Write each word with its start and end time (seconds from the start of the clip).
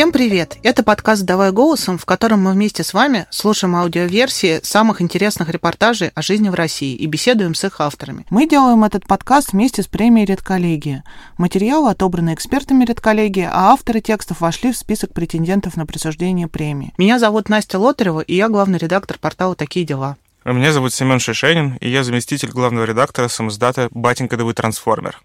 Всем 0.00 0.12
привет! 0.12 0.56
Это 0.62 0.82
подкаст 0.82 1.24
«Давай 1.24 1.52
голосом», 1.52 1.98
в 1.98 2.06
котором 2.06 2.40
мы 2.40 2.52
вместе 2.52 2.82
с 2.82 2.94
вами 2.94 3.26
слушаем 3.28 3.76
аудиоверсии 3.76 4.60
самых 4.62 5.02
интересных 5.02 5.50
репортажей 5.50 6.10
о 6.14 6.22
жизни 6.22 6.48
в 6.48 6.54
России 6.54 6.96
и 6.96 7.04
беседуем 7.04 7.54
с 7.54 7.64
их 7.64 7.82
авторами. 7.82 8.24
Мы 8.30 8.48
делаем 8.48 8.82
этот 8.82 9.06
подкаст 9.06 9.52
вместе 9.52 9.82
с 9.82 9.86
премией 9.88 10.24
«Редколлегия». 10.24 11.04
Материалы 11.36 11.90
отобраны 11.90 12.32
экспертами 12.32 12.86
«Редколлегии», 12.86 13.46
а 13.52 13.72
авторы 13.72 14.00
текстов 14.00 14.40
вошли 14.40 14.72
в 14.72 14.78
список 14.78 15.12
претендентов 15.12 15.76
на 15.76 15.84
присуждение 15.84 16.48
премии. 16.48 16.94
Меня 16.96 17.18
зовут 17.18 17.50
Настя 17.50 17.78
Лотарева, 17.78 18.20
и 18.20 18.34
я 18.34 18.48
главный 18.48 18.78
редактор 18.78 19.18
портала 19.18 19.54
«Такие 19.54 19.84
дела». 19.84 20.16
Меня 20.46 20.72
зовут 20.72 20.94
Семен 20.94 21.20
Шишенин, 21.20 21.76
и 21.82 21.90
я 21.90 22.04
заместитель 22.04 22.48
главного 22.48 22.86
редактора 22.86 23.28
самоздата 23.28 23.88
«Батенька 23.90 24.38
да 24.38 24.44
вы 24.44 24.54
трансформер». 24.54 25.20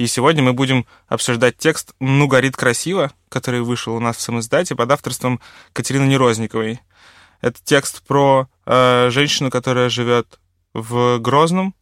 И 0.00 0.06
сегодня 0.06 0.42
мы 0.42 0.54
будем 0.54 0.86
обсуждать 1.08 1.58
текст 1.58 1.94
«Ну, 2.00 2.26
горит 2.26 2.56
красиво», 2.56 3.12
который 3.28 3.60
вышел 3.60 3.94
у 3.94 4.00
нас 4.00 4.16
в 4.16 4.22
самоиздате 4.22 4.74
под 4.74 4.90
авторством 4.90 5.42
Катерины 5.74 6.04
Нерозниковой. 6.04 6.80
Это 7.42 7.58
текст 7.62 8.02
про 8.06 8.48
э, 8.64 9.10
женщину, 9.10 9.50
которая 9.50 9.90
живет 9.90 10.40
в 10.72 11.18
Грозном. 11.18 11.74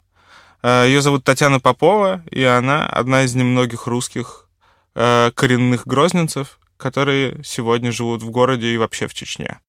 Э, 0.61 0.83
ее 0.85 1.01
зовут 1.01 1.23
Татьяна 1.23 1.61
Попова, 1.61 2.21
и 2.29 2.43
она 2.43 2.85
одна 2.87 3.23
из 3.23 3.35
немногих 3.35 3.87
русских 3.87 4.49
э, 4.95 5.31
коренных 5.33 5.87
грозненцев, 5.87 6.59
которые 6.75 7.41
сегодня 7.45 7.93
живут 7.93 8.21
в 8.21 8.31
городе 8.31 8.67
и 8.67 8.77
вообще 8.77 9.07
в 9.07 9.13
Чечне. 9.13 9.61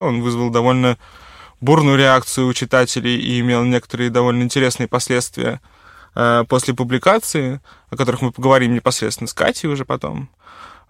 Он 0.00 0.22
вызвал 0.22 0.48
довольно 0.48 0.96
бурную 1.60 1.98
реакцию 1.98 2.46
у 2.46 2.54
читателей 2.54 3.18
и 3.18 3.40
имел 3.40 3.62
некоторые 3.62 4.08
довольно 4.08 4.42
интересные 4.42 4.88
последствия 4.88 5.60
после 6.48 6.74
публикации, 6.74 7.60
о 7.90 7.96
которых 7.96 8.22
мы 8.22 8.30
поговорим 8.30 8.74
непосредственно 8.74 9.28
с 9.28 9.34
Катей 9.34 9.68
уже 9.68 9.84
потом. 9.84 10.28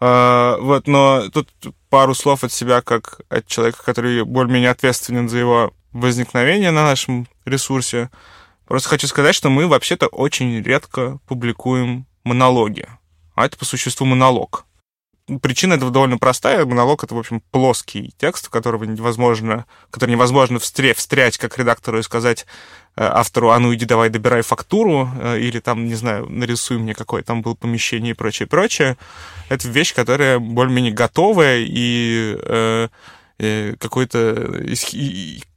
Э, 0.00 0.56
вот, 0.60 0.86
но 0.86 1.28
тут 1.30 1.50
пару 1.88 2.14
слов 2.14 2.44
от 2.44 2.52
себя, 2.52 2.82
как 2.82 3.20
от 3.28 3.46
человека, 3.46 3.82
который 3.84 4.24
более-менее 4.24 4.70
ответственен 4.70 5.28
за 5.28 5.38
его 5.38 5.72
возникновение 5.92 6.70
на 6.70 6.84
нашем 6.84 7.26
ресурсе. 7.44 8.10
Просто 8.66 8.88
хочу 8.88 9.06
сказать, 9.06 9.34
что 9.34 9.50
мы 9.50 9.66
вообще-то 9.66 10.06
очень 10.08 10.60
редко 10.62 11.18
публикуем 11.26 12.06
монологи. 12.24 12.88
А 13.34 13.46
это 13.46 13.56
по 13.56 13.64
существу 13.64 14.06
монолог. 14.06 14.64
Причина 15.40 15.74
этого 15.74 15.90
довольно 15.90 16.18
простая. 16.18 16.66
Монолог— 16.66 17.02
это, 17.04 17.14
в 17.14 17.18
общем, 17.18 17.40
плоский 17.50 18.12
текст, 18.18 18.48
которого 18.48 18.84
невозможно, 18.84 19.64
который 19.90 20.10
невозможно 20.10 20.58
встрять, 20.58 20.98
встрять 20.98 21.38
как 21.38 21.58
редактору 21.58 21.98
и 21.98 22.02
сказать 22.02 22.44
э, 22.96 23.02
автору, 23.02 23.50
а 23.50 23.58
ну 23.58 23.74
иди 23.74 23.86
давай 23.86 24.10
добирай 24.10 24.42
фактуру, 24.42 25.08
э, 25.18 25.38
или 25.38 25.60
там, 25.60 25.86
не 25.86 25.94
знаю, 25.94 26.28
нарисуй 26.28 26.76
мне, 26.76 26.94
какое 26.94 27.22
там 27.22 27.40
было 27.40 27.54
помещение 27.54 28.10
и 28.10 28.14
прочее, 28.14 28.46
прочее. 28.46 28.98
Это 29.48 29.66
вещь, 29.66 29.94
которая 29.94 30.38
более-менее 30.38 30.92
готовая, 30.92 31.64
и 31.66 32.36
э, 32.42 32.88
э, 33.38 33.76
какой-то 33.78 34.62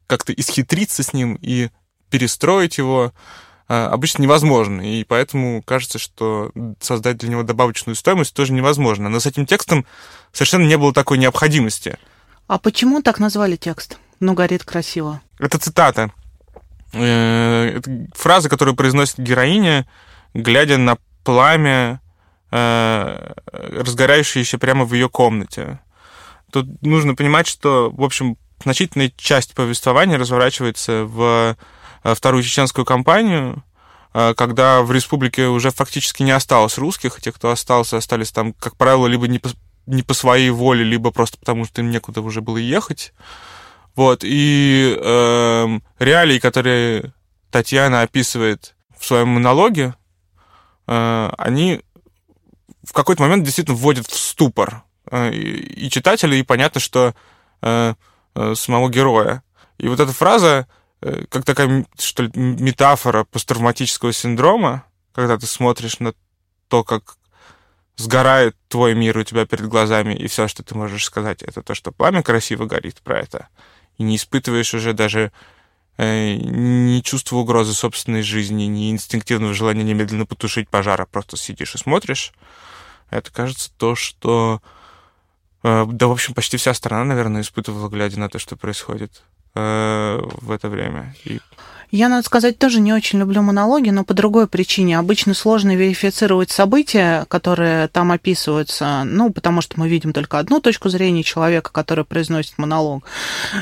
как-то 0.07 0.31
исхитриться 0.31 1.03
с 1.03 1.11
ним 1.11 1.37
и 1.41 1.69
перестроить 2.09 2.77
его— 2.77 3.11
обычно 3.67 4.23
невозможно, 4.23 4.81
и 4.81 5.03
поэтому 5.03 5.61
кажется, 5.61 5.99
что 5.99 6.51
создать 6.79 7.17
для 7.17 7.29
него 7.29 7.43
добавочную 7.43 7.95
стоимость 7.95 8.33
тоже 8.33 8.53
невозможно. 8.53 9.09
Но 9.09 9.19
с 9.19 9.25
этим 9.25 9.45
текстом 9.45 9.85
совершенно 10.31 10.65
не 10.65 10.77
было 10.77 10.93
такой 10.93 11.17
необходимости. 11.17 11.97
А 12.47 12.59
почему 12.59 13.01
так 13.01 13.19
назвали 13.19 13.57
текст? 13.57 13.99
Ну, 14.19 14.33
горит 14.33 14.63
красиво. 14.63 15.21
Это 15.37 15.59
цитата. 15.59 16.11
Э, 16.93 17.77
это 17.77 18.07
фраза, 18.13 18.49
которую 18.49 18.75
произносит 18.75 19.19
героиня, 19.19 19.85
глядя 20.33 20.77
на 20.77 20.97
пламя, 21.23 22.01
э, 22.51 23.33
разгорающееся 23.51 24.57
прямо 24.57 24.85
в 24.85 24.93
ее 24.93 25.09
комнате. 25.09 25.79
Тут 26.51 26.81
нужно 26.81 27.15
понимать, 27.15 27.47
что, 27.47 27.91
в 27.91 28.03
общем, 28.03 28.37
значительная 28.63 29.11
часть 29.17 29.53
повествования 29.53 30.17
разворачивается 30.17 31.03
в 31.03 31.57
вторую 32.03 32.43
чеченскую 32.43 32.85
кампанию, 32.85 33.63
э, 34.13 34.33
когда 34.35 34.81
в 34.81 34.91
республике 34.91 35.47
уже 35.47 35.71
фактически 35.71 36.23
не 36.23 36.31
осталось 36.31 36.77
русских, 36.77 37.19
те, 37.21 37.31
кто 37.31 37.51
остался, 37.51 37.97
остались 37.97 38.31
там, 38.31 38.53
как 38.53 38.75
правило, 38.77 39.07
либо 39.07 39.27
не 39.27 39.39
по, 39.39 39.49
не 39.85 40.03
по 40.03 40.13
своей 40.13 40.49
воле, 40.49 40.83
либо 40.83 41.11
просто 41.11 41.37
потому, 41.37 41.65
что 41.65 41.81
им 41.81 41.91
некуда 41.91 42.21
уже 42.21 42.41
было 42.41 42.57
ехать. 42.57 43.13
Вот, 43.95 44.19
и 44.23 44.95
э, 44.99 45.79
реалии, 45.99 46.39
которые 46.39 47.13
Татьяна 47.49 48.01
описывает 48.01 48.75
в 48.97 49.05
своем 49.05 49.29
монологе, 49.29 49.95
э, 50.87 51.29
они 51.37 51.81
в 52.83 52.93
какой-то 52.93 53.23
момент 53.23 53.43
действительно 53.43 53.75
вводят 53.75 54.07
в 54.07 54.17
ступор 54.17 54.83
э, 55.09 55.33
и, 55.33 55.89
читателя, 55.89 56.35
и 56.35 56.43
понятно, 56.43 56.79
что 56.79 57.15
э, 57.61 57.95
э, 58.35 58.55
самого 58.55 58.89
героя. 58.89 59.41
И 59.79 59.87
вот 59.87 59.99
эта 59.99 60.13
фраза 60.13 60.67
Э, 60.67 60.76
как 60.99 61.45
такая, 61.45 61.85
что 61.97 62.23
ли, 62.23 62.31
метафора 62.33 63.23
посттравматического 63.23 64.13
синдрома, 64.13 64.85
когда 65.13 65.37
ты 65.37 65.45
смотришь 65.45 65.99
на 65.99 66.13
то, 66.67 66.83
как 66.83 67.17
сгорает 67.97 68.55
твой 68.67 68.93
мир 68.93 69.17
у 69.17 69.23
тебя 69.23 69.45
перед 69.45 69.67
глазами, 69.67 70.13
и 70.13 70.27
все, 70.27 70.47
что 70.47 70.63
ты 70.63 70.75
можешь 70.75 71.05
сказать, 71.05 71.41
это 71.41 71.61
то, 71.61 71.73
что 71.73 71.91
пламя 71.91 72.21
красиво 72.21 72.65
горит 72.65 73.01
про 73.01 73.19
это, 73.19 73.47
и 73.97 74.03
не 74.03 74.15
испытываешь 74.15 74.73
уже 74.73 74.93
даже 74.93 75.31
э, 75.97 76.35
ни 76.35 77.01
чувства 77.01 77.37
угрозы 77.37 77.73
собственной 77.73 78.21
жизни, 78.21 78.65
ни 78.65 78.91
инстинктивного 78.91 79.53
желания 79.53 79.83
немедленно 79.83 80.25
потушить 80.25 80.69
пожар, 80.69 81.01
а 81.01 81.05
просто 81.05 81.37
сидишь 81.37 81.75
и 81.75 81.79
смотришь. 81.79 82.33
Это, 83.09 83.31
кажется, 83.31 83.71
то, 83.77 83.95
что... 83.95 84.61
Э, 85.63 85.85
да, 85.87 86.07
в 86.07 86.11
общем, 86.11 86.35
почти 86.35 86.57
вся 86.57 86.73
страна, 86.75 87.05
наверное, 87.05 87.41
испытывала, 87.41 87.89
глядя 87.89 88.19
на 88.19 88.29
то, 88.29 88.37
что 88.37 88.55
происходит. 88.55 89.23
Э, 89.57 90.19
в 90.41 90.51
это 90.51 90.69
время. 90.69 91.15
И 91.25 91.39
я, 91.91 92.09
надо 92.09 92.25
сказать, 92.25 92.59
тоже 92.59 92.81
не 92.81 92.91
очень 92.91 93.19
люблю 93.19 93.41
монологи, 93.41 93.89
но 93.89 94.03
по 94.03 94.13
другой 94.13 94.47
причине. 94.47 94.99
Обычно 94.99 95.33
сложно 95.33 95.75
верифицировать 95.75 96.51
события, 96.51 97.25
которые 97.29 97.87
там 97.87 98.11
описываются, 98.11 99.03
ну, 99.05 99.31
потому 99.31 99.61
что 99.61 99.79
мы 99.79 99.87
видим 99.87 100.11
только 100.11 100.39
одну 100.39 100.59
точку 100.59 100.89
зрения 100.89 101.23
человека, 101.23 101.71
который 101.71 102.03
произносит 102.03 102.57
монолог. 102.57 103.05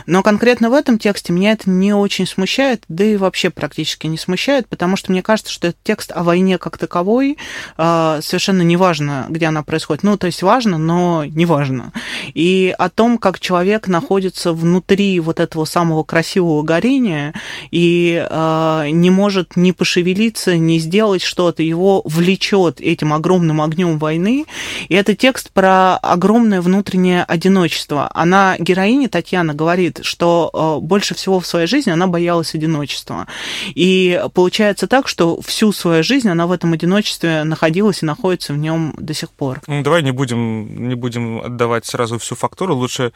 Но 0.07 0.23
конкретно 0.23 0.69
в 0.69 0.73
этом 0.73 0.97
тексте 0.97 1.33
меня 1.33 1.51
это 1.51 1.69
не 1.69 1.93
очень 1.93 2.25
смущает, 2.25 2.83
да 2.87 3.03
и 3.03 3.15
вообще 3.15 3.51
практически 3.51 4.07
не 4.07 4.17
смущает, 4.17 4.67
потому 4.67 4.95
что 4.95 5.11
мне 5.11 5.21
кажется, 5.21 5.51
что 5.51 5.67
этот 5.67 5.83
текст 5.83 6.11
о 6.11 6.23
войне 6.23 6.57
как 6.57 6.77
таковой 6.77 7.37
а, 7.77 8.21
совершенно 8.21 8.63
неважно, 8.63 9.27
где 9.29 9.45
она 9.45 9.61
происходит. 9.61 10.03
Ну, 10.03 10.17
то 10.17 10.27
есть 10.27 10.41
важно, 10.41 10.77
но 10.77 11.25
не 11.25 11.45
важно. 11.45 11.91
И 12.33 12.73
о 12.77 12.89
том, 12.89 13.17
как 13.17 13.39
человек 13.39 13.87
находится 13.87 14.51
внутри 14.51 15.19
вот 15.19 15.39
этого 15.39 15.65
самого 15.65 16.03
красивого 16.03 16.63
горения, 16.63 17.33
и 17.71 18.14
э, 18.17 18.89
не 18.91 19.09
может 19.09 19.55
ни 19.55 19.71
пошевелиться, 19.71 20.57
ни 20.57 20.77
сделать 20.77 21.21
что-то. 21.21 21.63
Его 21.63 22.01
влечет 22.05 22.81
этим 22.81 23.13
огромным 23.13 23.61
огнем 23.61 23.97
войны. 23.97 24.45
И 24.89 24.95
это 24.95 25.15
текст 25.15 25.51
про 25.51 25.97
огромное 25.97 26.61
внутреннее 26.61 27.23
одиночество. 27.23 28.09
Она, 28.13 28.55
героиня 28.59 29.09
Татьяна, 29.09 29.53
говорит, 29.53 29.99
что 30.03 30.49
э, 30.53 30.85
больше 30.85 31.15
всего 31.15 31.39
в 31.39 31.47
своей 31.47 31.67
жизни 31.67 31.91
она 31.91 32.07
боялась 32.07 32.55
одиночества. 32.55 33.27
И 33.73 34.21
получается 34.33 34.87
так, 34.87 35.07
что 35.07 35.41
всю 35.41 35.71
свою 35.71 36.03
жизнь 36.03 36.29
она 36.29 36.47
в 36.47 36.51
этом 36.51 36.73
одиночестве 36.73 37.43
находилась 37.43 38.03
и 38.03 38.05
находится 38.05 38.53
в 38.53 38.57
нем 38.57 38.93
до 38.97 39.13
сих 39.13 39.31
пор. 39.31 39.61
Ну, 39.67 39.81
давай 39.83 40.03
не 40.03 40.11
будем, 40.11 40.87
не 40.87 40.95
будем 40.95 41.41
отдавать 41.41 41.85
сразу 41.85 42.19
всю 42.19 42.35
фактуру. 42.35 42.75
Лучше 42.75 43.13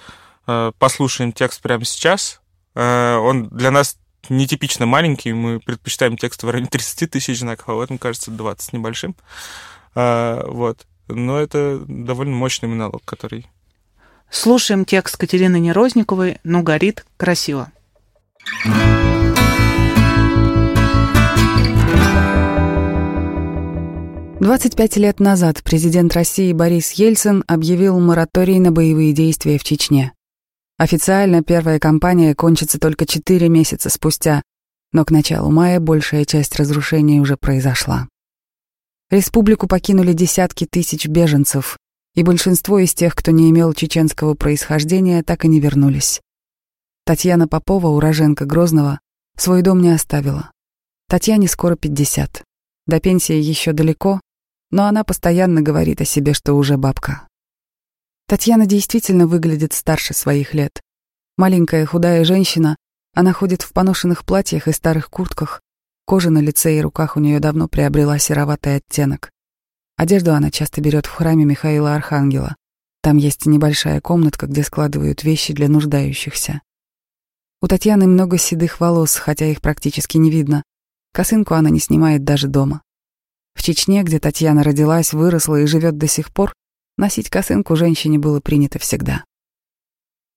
э, 0.48 0.72
послушаем 0.78 1.32
текст 1.32 1.62
прямо 1.62 1.86
сейчас. 1.86 2.42
Э, 2.76 3.18
он 3.18 3.50
для 3.50 3.72
нас 3.72 3.98
нетипично 4.28 4.86
маленький, 4.86 5.34
мы 5.34 5.60
предпочитаем 5.60 6.18
текст 6.18 6.44
в 6.44 6.50
районе 6.50 6.68
30 6.72 7.10
тысяч 7.10 7.40
знаков, 7.40 7.70
а 7.70 7.74
в 7.76 7.80
этом, 7.80 7.98
кажется, 7.98 8.32
20 8.32 8.74
небольшим. 8.74 9.16
А, 9.96 10.46
вот. 10.48 10.86
Но 11.08 11.40
это 11.40 11.80
довольно 11.88 12.36
мощный 12.36 12.70
монолог, 12.70 13.04
который... 13.06 13.48
Слушаем 14.30 14.86
текст 14.86 15.18
Катерины 15.18 15.60
Нерозниковой 15.60 16.38
«Ну, 16.44 16.62
горит 16.62 17.06
красиво». 17.18 17.72
Двадцать 24.40 24.78
пять 24.78 24.96
лет 24.96 25.20
назад 25.20 25.62
президент 25.64 26.14
России 26.14 26.54
Борис 26.54 26.92
Ельцин 26.92 27.44
объявил 27.46 28.00
мораторий 28.00 28.60
на 28.60 28.72
боевые 28.72 29.12
действия 29.12 29.58
в 29.58 29.66
Чечне. 29.66 30.14
Официально 30.80 31.44
первая 31.44 31.78
кампания 31.78 32.34
кончится 32.34 32.80
только 32.80 33.06
4 33.06 33.50
месяца 33.50 33.90
спустя, 33.90 34.42
но 34.94 35.04
к 35.04 35.12
началу 35.12 35.52
мая 35.52 35.82
большая 35.82 36.24
часть 36.24 36.56
разрушений 36.56 37.20
уже 37.20 37.36
произошла. 37.36 38.08
Республику 39.10 39.68
покинули 39.68 40.14
десятки 40.14 40.66
тысяч 40.66 41.06
беженцев, 41.06 41.78
и 42.16 42.24
большинство 42.24 42.80
из 42.80 42.94
тех, 42.94 43.14
кто 43.14 43.32
не 43.32 43.50
имел 43.50 43.74
чеченского 43.74 44.36
происхождения, 44.36 45.22
так 45.22 45.44
и 45.44 45.50
не 45.50 45.60
вернулись. 45.60 46.22
Татьяна 47.06 47.50
Попова, 47.50 47.88
уроженка 47.88 48.46
Грозного, 48.46 49.02
свой 49.36 49.64
дом 49.64 49.82
не 49.82 49.90
оставила. 49.90 50.50
Татьяне 51.10 51.50
скоро 51.50 51.76
50. 51.76 52.42
До 52.88 53.02
пенсии 53.02 53.36
еще 53.36 53.74
далеко, 53.74 54.22
но 54.72 54.86
она 54.86 55.04
постоянно 55.04 55.62
говорит 55.62 56.00
о 56.00 56.06
себе, 56.06 56.34
что 56.34 56.54
уже 56.54 56.78
бабка. 56.78 57.28
Татьяна 58.30 58.68
действительно 58.68 59.26
выглядит 59.26 59.74
старше 59.74 60.14
своих 60.14 60.54
лет. 60.54 60.84
Маленькая 61.36 61.84
худая 61.88 62.24
женщина, 62.24 62.76
она 63.16 63.34
ходит 63.34 63.64
в 63.64 63.74
поношенных 63.74 64.24
платьях 64.24 64.68
и 64.68 64.72
старых 64.72 65.10
куртках, 65.10 65.62
кожа 66.06 66.30
на 66.30 66.38
лице 66.38 66.78
и 66.78 66.82
руках 66.82 67.18
у 67.18 67.20
нее 67.20 67.40
давно 67.40 67.68
приобрела 67.68 68.20
сероватый 68.20 68.76
оттенок. 68.76 69.32
Одежду 69.98 70.32
она 70.36 70.52
часто 70.52 70.80
берет 70.80 71.08
в 71.08 71.12
храме 71.12 71.44
Михаила 71.44 71.96
Архангела. 71.96 72.56
Там 73.02 73.18
есть 73.18 73.48
небольшая 73.48 74.00
комнатка, 74.00 74.46
где 74.46 74.62
складывают 74.62 75.24
вещи 75.24 75.52
для 75.52 75.68
нуждающихся. 75.68 76.62
У 77.64 77.68
Татьяны 77.68 78.06
много 78.06 78.38
седых 78.38 78.80
волос, 78.80 79.16
хотя 79.16 79.48
их 79.48 79.60
практически 79.60 80.18
не 80.18 80.30
видно. 80.30 80.62
Косынку 81.14 81.56
она 81.56 81.72
не 81.72 81.80
снимает 81.80 82.26
даже 82.26 82.48
дома. 82.48 82.84
В 83.56 83.64
Чечне, 83.64 84.04
где 84.04 84.20
Татьяна 84.20 84.62
родилась, 84.64 85.14
выросла 85.14 85.62
и 85.62 85.66
живет 85.66 85.98
до 85.98 86.06
сих 86.06 86.32
пор, 86.32 86.54
носить 87.00 87.30
косынку 87.30 87.76
женщине 87.76 88.20
было 88.20 88.40
принято 88.40 88.78
всегда. 88.78 89.24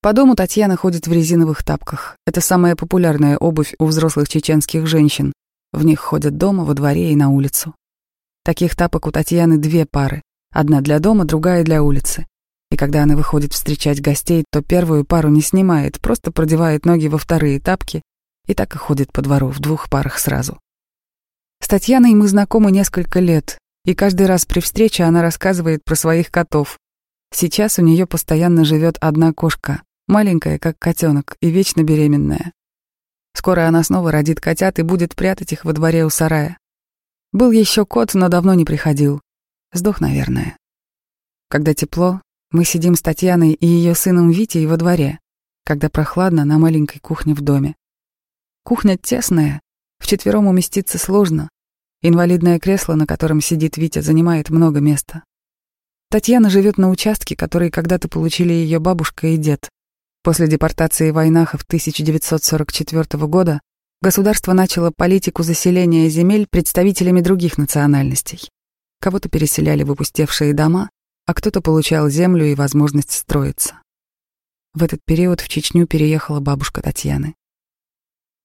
По 0.01 0.13
дому 0.13 0.35
Татьяна 0.35 0.77
ходит 0.77 1.07
в 1.07 1.13
резиновых 1.13 1.63
тапках. 1.63 2.17
Это 2.27 2.41
самая 2.41 2.75
популярная 2.75 3.37
обувь 3.37 3.75
у 3.79 3.87
взрослых 3.87 4.29
чеченских 4.29 4.87
женщин. 4.87 5.33
В 5.73 5.85
них 5.85 6.01
ходят 6.01 6.37
дома, 6.37 6.65
во 6.65 6.75
дворе 6.75 7.13
и 7.13 7.17
на 7.17 7.31
улицу. 7.31 7.75
Таких 8.45 8.75
тапок 8.75 9.07
у 9.07 9.13
Татьяны 9.13 9.59
две 9.59 9.87
пары. 9.87 10.23
Одна 10.53 10.81
для 10.81 10.99
дома, 10.99 11.25
другая 11.25 11.63
для 11.63 11.83
улицы. 11.83 12.27
И 12.71 12.77
когда 12.77 13.05
она 13.05 13.17
выходит 13.17 13.53
встречать 13.53 14.01
гостей, 14.01 14.45
то 14.51 14.63
первую 14.63 15.05
пару 15.05 15.29
не 15.29 15.41
снимает, 15.41 16.01
просто 16.01 16.33
продевает 16.33 16.85
ноги 16.85 17.07
во 17.07 17.19
вторые 17.19 17.61
тапки 17.61 18.03
и 18.47 18.55
так 18.55 18.75
и 18.75 18.79
ходит 18.79 19.13
по 19.13 19.23
двору 19.23 19.49
в 19.49 19.61
двух 19.61 19.89
парах 19.89 20.19
сразу. 20.19 20.59
С 21.61 21.69
Татьяной 21.69 22.15
мы 22.15 22.27
знакомы 22.27 22.73
несколько 22.73 23.21
лет, 23.21 23.59
и 23.85 23.95
каждый 23.95 24.27
раз 24.27 24.47
при 24.47 24.61
встрече 24.61 25.05
она 25.05 25.23
рассказывает 25.23 25.85
про 25.85 25.95
своих 25.95 26.31
котов. 26.31 26.79
Сейчас 27.33 27.79
у 27.79 27.83
нее 27.83 28.07
постоянно 28.07 28.65
живет 28.65 28.97
одна 29.01 29.33
кошка, 29.33 29.83
маленькая, 30.07 30.59
как 30.59 30.79
котенок, 30.79 31.37
и 31.41 31.51
вечно 31.51 31.83
беременная. 31.83 32.53
Скоро 33.35 33.67
она 33.67 33.83
снова 33.83 34.13
родит 34.13 34.41
котят 34.41 34.79
и 34.79 34.83
будет 34.83 35.17
прятать 35.17 35.53
их 35.53 35.65
во 35.65 35.73
дворе 35.73 36.05
у 36.05 36.11
сарая. 36.11 36.59
Был 37.33 37.51
еще 37.51 37.87
кот, 37.87 38.15
но 38.15 38.29
давно 38.29 38.55
не 38.55 38.65
приходил. 38.65 39.21
Сдох, 39.73 40.01
наверное. 40.01 40.57
Когда 41.49 41.73
тепло, 41.75 42.21
мы 42.51 42.65
сидим 42.67 42.95
с 42.95 43.03
Татьяной 43.03 43.53
и 43.53 43.67
ее 43.67 43.95
сыном 43.95 44.31
Витей 44.31 44.67
во 44.67 44.77
дворе, 44.77 45.19
когда 45.65 45.89
прохладно 45.89 46.45
на 46.45 46.59
маленькой 46.59 46.99
кухне 46.99 47.35
в 47.35 47.41
доме. 47.41 47.75
Кухня 48.65 48.99
тесная, 48.99 49.61
вчетвером 49.99 50.47
уместиться 50.47 50.99
сложно. 50.99 51.49
Инвалидное 52.05 52.59
кресло, 52.59 52.95
на 52.95 53.07
котором 53.07 53.41
сидит 53.41 53.77
Витя, 53.77 54.01
занимает 54.01 54.51
много 54.51 54.81
места. 54.81 55.23
Татьяна 56.11 56.51
живет 56.51 56.77
на 56.77 56.91
участке, 56.91 57.37
который 57.37 57.71
когда-то 57.71 58.09
получили 58.09 58.53
ее 58.53 58.81
бабушка 58.81 59.29
и 59.29 59.37
дед. 59.37 59.69
После 60.25 60.49
депортации 60.49 61.13
Войнахов 61.13 61.63
1944 61.63 63.27
года 63.29 63.61
государство 64.01 64.53
начало 64.53 64.91
политику 64.91 65.45
заселения 65.45 66.09
земель 66.09 66.49
представителями 66.51 67.21
других 67.21 67.57
национальностей. 67.57 68.51
Кого-то 69.01 69.29
переселяли 69.29 69.85
в 69.85 69.93
дома, 70.55 70.91
а 71.27 71.35
кто-то 71.35 71.61
получал 71.61 72.09
землю 72.09 72.45
и 72.47 72.57
возможность 72.57 73.13
строиться. 73.13 73.81
В 74.75 74.83
этот 74.83 75.01
период 75.05 75.41
в 75.41 75.49
Чечню 75.49 75.87
переехала 75.87 76.41
бабушка 76.41 76.83
Татьяны. 76.83 77.37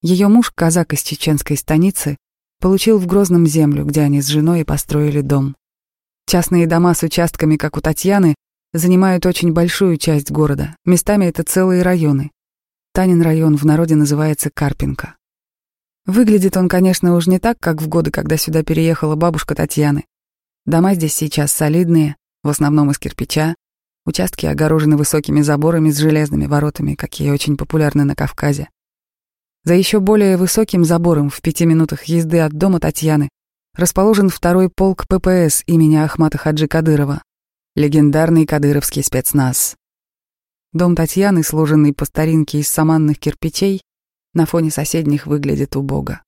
Ее 0.03 0.27
муж, 0.27 0.51
казак 0.53 0.93
из 0.93 1.01
чеченской 1.01 1.57
станицы, 1.57 2.17
получил 2.59 2.97
в 2.97 3.07
Грозном 3.07 3.45
землю, 3.45 3.85
где 3.85 4.01
они 4.01 4.21
с 4.21 4.27
женой 4.27 4.65
построили 4.65 5.21
дом. 5.21 5.55
Частные 6.25 6.67
дома 6.67 6.93
с 6.93 7.03
участками, 7.03 7.55
как 7.55 7.77
у 7.77 7.81
Татьяны, 7.81 8.35
занимают 8.73 9.25
очень 9.25 9.53
большую 9.53 9.97
часть 9.97 10.31
города, 10.31 10.75
местами 10.85 11.25
это 11.25 11.43
целые 11.43 11.83
районы. 11.83 12.31
Танин 12.93 13.21
район 13.21 13.55
в 13.55 13.65
народе 13.65 13.95
называется 13.95 14.49
Карпинка. 14.53 15.15
Выглядит 16.05 16.57
он, 16.57 16.69
конечно, 16.69 17.15
уж 17.15 17.27
не 17.27 17.37
так, 17.37 17.59
как 17.59 17.81
в 17.81 17.87
годы, 17.87 18.11
когда 18.11 18.37
сюда 18.37 18.63
переехала 18.63 19.15
бабушка 19.15 19.55
Татьяны. 19.55 20.05
Дома 20.65 20.95
здесь 20.95 21.13
сейчас 21.13 21.51
солидные, 21.51 22.15
в 22.43 22.49
основном 22.49 22.91
из 22.91 22.97
кирпича. 22.97 23.55
Участки 24.05 24.45
огорожены 24.45 24.95
высокими 24.95 25.41
заборами 25.41 25.91
с 25.91 25.97
железными 25.97 26.45
воротами, 26.45 26.95
какие 26.95 27.29
очень 27.29 27.57
популярны 27.57 28.05
на 28.05 28.15
Кавказе. 28.15 28.69
За 29.67 29.73
еще 29.73 29.99
более 29.99 30.37
высоким 30.37 30.85
забором 30.85 31.29
в 31.29 31.41
пяти 31.41 31.65
минутах 31.65 32.05
езды 32.05 32.39
от 32.39 32.53
дома 32.53 32.79
Татьяны 32.79 33.27
расположен 33.75 34.29
второй 34.29 34.69
полк 34.69 35.05
ППС 35.09 35.63
имени 35.65 35.97
Ахмата 35.97 36.37
Хаджи 36.37 36.69
Кадырова, 36.69 37.21
легендарный 37.75 38.45
кадыровский 38.45 39.03
спецназ. 39.03 39.75
Дом 40.71 40.95
Татьяны, 40.95 41.43
сложенный 41.43 41.91
по 41.91 42.05
старинке 42.05 42.59
из 42.59 42.69
саманных 42.69 43.19
кирпичей, 43.19 43.81
на 44.33 44.45
фоне 44.45 44.71
соседних 44.71 45.27
выглядит 45.27 45.75
убого. 45.75 46.21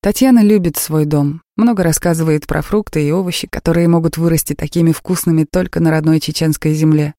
Татьяна 0.00 0.44
любит 0.44 0.76
свой 0.76 1.06
дом, 1.06 1.42
много 1.56 1.82
рассказывает 1.82 2.46
про 2.46 2.62
фрукты 2.62 3.04
и 3.04 3.10
овощи, 3.10 3.48
которые 3.50 3.88
могут 3.88 4.16
вырасти 4.16 4.54
такими 4.54 4.92
вкусными 4.92 5.44
только 5.44 5.80
на 5.80 5.90
родной 5.90 6.20
чеченской 6.20 6.72
земле. 6.74 7.16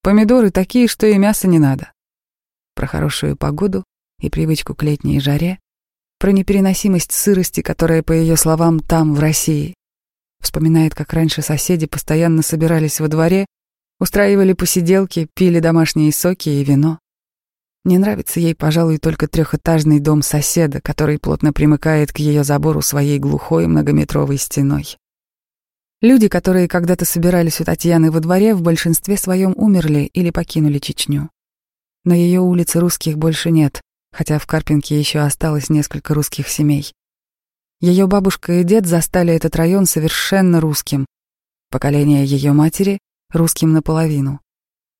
Помидоры 0.00 0.48
такие, 0.50 0.88
что 0.88 1.06
и 1.06 1.18
мяса 1.18 1.48
не 1.48 1.58
надо. 1.58 1.92
Про 2.74 2.86
хорошую 2.86 3.36
погоду 3.36 3.84
и 4.26 4.30
привычку 4.30 4.74
к 4.74 4.82
летней 4.82 5.20
жаре, 5.20 5.58
про 6.18 6.30
непереносимость 6.32 7.12
сырости, 7.12 7.60
которая, 7.60 8.02
по 8.02 8.12
ее 8.12 8.36
словам, 8.36 8.80
там, 8.80 9.14
в 9.14 9.20
России. 9.20 9.74
Вспоминает, 10.40 10.94
как 10.94 11.12
раньше 11.12 11.42
соседи 11.42 11.86
постоянно 11.86 12.42
собирались 12.42 13.00
во 13.00 13.08
дворе, 13.08 13.46
устраивали 14.00 14.52
посиделки, 14.52 15.28
пили 15.34 15.60
домашние 15.60 16.12
соки 16.12 16.48
и 16.48 16.64
вино. 16.64 16.98
Не 17.84 17.98
нравится 17.98 18.40
ей, 18.40 18.54
пожалуй, 18.54 18.98
только 18.98 19.28
трехэтажный 19.28 20.00
дом 20.00 20.22
соседа, 20.22 20.80
который 20.80 21.18
плотно 21.18 21.52
примыкает 21.52 22.12
к 22.12 22.18
ее 22.18 22.42
забору 22.42 22.80
своей 22.80 23.18
глухой 23.18 23.66
многометровой 23.66 24.38
стеной. 24.38 24.96
Люди, 26.00 26.28
которые 26.28 26.68
когда-то 26.68 27.04
собирались 27.04 27.60
у 27.60 27.64
Татьяны 27.64 28.10
во 28.10 28.20
дворе, 28.20 28.54
в 28.54 28.62
большинстве 28.62 29.16
своем 29.16 29.54
умерли 29.56 30.10
или 30.12 30.30
покинули 30.30 30.78
Чечню. 30.78 31.30
На 32.04 32.12
ее 32.14 32.40
улице 32.40 32.80
русских 32.80 33.16
больше 33.16 33.50
нет, 33.50 33.80
хотя 34.14 34.38
в 34.38 34.46
Карпинке 34.46 34.98
еще 34.98 35.18
осталось 35.20 35.68
несколько 35.68 36.14
русских 36.14 36.48
семей. 36.48 36.92
Ее 37.80 38.06
бабушка 38.06 38.52
и 38.60 38.64
дед 38.64 38.86
застали 38.86 39.34
этот 39.34 39.56
район 39.56 39.86
совершенно 39.86 40.60
русским. 40.60 41.04
Поколение 41.70 42.24
ее 42.24 42.52
матери— 42.52 42.98
русским 43.32 43.72
наполовину. 43.72 44.40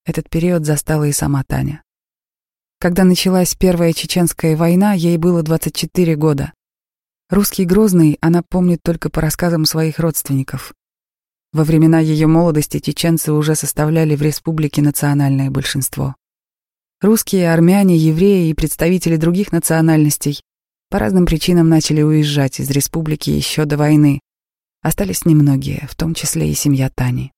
Этот 0.05 0.29
период 0.29 0.67
застала 0.67 1.05
и 1.05 1.13
сама 1.13 1.45
Таня. 1.45 1.83
Когда 2.81 3.05
началась 3.05 3.55
Первая 3.55 3.93
Чеченская 3.93 4.57
война, 4.57 4.93
ей 4.93 5.17
было 5.17 5.43
24 5.43 6.17
года. 6.17 6.53
Русский 7.31 7.65
Грозный 7.65 8.19
она 8.21 8.43
помнит 8.43 8.81
только 8.83 9.09
по 9.09 9.21
рассказам 9.21 9.65
своих 9.65 9.99
родственников. 10.01 10.75
Во 11.53 11.63
времена 11.63 12.01
ее 12.01 12.27
молодости 12.27 12.81
чеченцы 12.81 13.33
уже 13.33 13.55
составляли 13.55 14.17
в 14.17 14.23
республике 14.23 14.83
национальное 14.83 15.51
большинство. 15.51 16.17
Русские, 17.01 17.53
армяне, 17.53 17.97
евреи 17.97 18.49
и 18.49 18.55
представители 18.55 19.17
других 19.17 19.53
национальностей 19.53 20.41
по 20.91 20.99
разным 20.99 21.27
причинам 21.27 21.69
начали 21.69 22.03
уезжать 22.03 22.61
из 22.61 22.71
республики 22.71 23.31
еще 23.31 23.65
до 23.65 23.77
войны. 23.77 24.21
Остались 24.81 25.25
немногие, 25.25 25.87
в 25.91 25.97
том 25.97 26.15
числе 26.15 26.51
и 26.51 26.55
семья 26.55 26.91
Тани. 26.95 27.33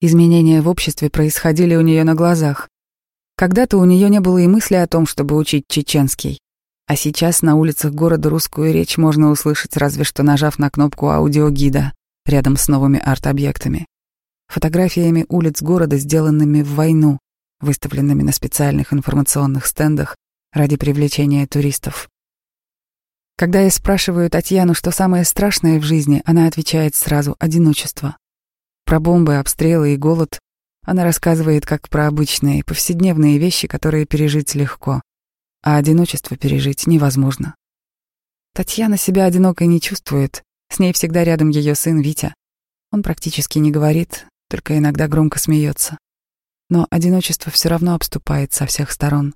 Изменения 0.00 0.62
в 0.62 0.68
обществе 0.68 1.10
происходили 1.10 1.74
у 1.74 1.80
нее 1.82 2.04
на 2.04 2.14
глазах. 2.14 2.68
Когда-то 3.36 3.76
у 3.76 3.84
нее 3.84 4.08
не 4.08 4.20
было 4.20 4.38
и 4.38 4.46
мысли 4.46 4.76
о 4.76 4.86
том, 4.86 5.06
чтобы 5.06 5.36
учить 5.36 5.64
чеченский. 5.68 6.38
А 6.86 6.96
сейчас 6.96 7.42
на 7.42 7.54
улицах 7.54 7.92
города 7.92 8.30
русскую 8.30 8.72
речь 8.72 8.96
можно 8.96 9.30
услышать, 9.30 9.76
разве 9.76 10.04
что 10.04 10.22
нажав 10.22 10.58
на 10.58 10.70
кнопку 10.70 11.10
аудиогида 11.10 11.92
рядом 12.24 12.56
с 12.56 12.68
новыми 12.68 12.98
арт-объектами. 12.98 13.86
Фотографиями 14.48 15.26
улиц 15.28 15.60
города, 15.60 15.98
сделанными 15.98 16.62
в 16.62 16.74
войну, 16.74 17.18
выставленными 17.60 18.22
на 18.22 18.32
специальных 18.32 18.92
информационных 18.92 19.66
стендах 19.66 20.16
ради 20.52 20.76
привлечения 20.76 21.46
туристов. 21.46 22.08
Когда 23.36 23.60
я 23.60 23.70
спрашиваю 23.70 24.30
Татьяну, 24.30 24.74
что 24.74 24.90
самое 24.90 25.24
страшное 25.24 25.78
в 25.78 25.84
жизни, 25.84 26.22
она 26.24 26.46
отвечает 26.46 26.94
сразу 26.94 27.36
«одиночество». 27.38 28.16
Про 28.84 29.00
бомбы, 29.00 29.36
обстрелы 29.36 29.94
и 29.94 29.96
голод 29.96 30.38
она 30.88 31.04
рассказывает 31.04 31.66
как 31.66 31.90
про 31.90 32.06
обычные, 32.06 32.64
повседневные 32.64 33.36
вещи, 33.36 33.68
которые 33.68 34.06
пережить 34.06 34.54
легко, 34.54 35.02
а 35.62 35.76
одиночество 35.76 36.36
пережить 36.36 36.86
невозможно. 36.86 37.54
Татьяна 38.54 38.96
себя 38.96 39.26
одинокой 39.26 39.66
не 39.66 39.82
чувствует, 39.82 40.42
с 40.70 40.78
ней 40.78 40.94
всегда 40.94 41.24
рядом 41.24 41.50
ее 41.50 41.74
сын 41.74 42.00
Витя. 42.00 42.34
Он 42.90 43.02
практически 43.02 43.58
не 43.58 43.70
говорит, 43.70 44.26
только 44.48 44.78
иногда 44.78 45.08
громко 45.08 45.38
смеется. 45.38 45.98
Но 46.68 46.86
одиночество 46.90 47.50
все 47.50 47.68
равно 47.68 47.94
обступает 47.94 48.52
со 48.52 48.66
всех 48.66 48.90
сторон. 48.90 49.34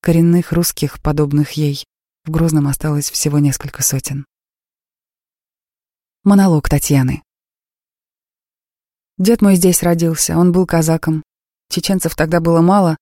Коренных 0.00 0.52
русских, 0.52 1.00
подобных 1.00 1.52
ей, 1.52 1.84
в 2.24 2.30
Грозном 2.30 2.68
осталось 2.68 3.10
всего 3.10 3.38
несколько 3.38 3.82
сотен. 3.82 4.26
Монолог 6.22 6.68
Татьяны. 6.68 7.22
Дед 9.18 9.42
мой 9.42 9.56
здесь 9.56 9.82
родился, 9.82 10.36
он 10.36 10.52
был 10.52 10.66
казаком. 10.66 11.22
Чеченцев 11.68 12.16
тогда 12.16 12.40
было 12.40 12.60
мало, 12.60 12.96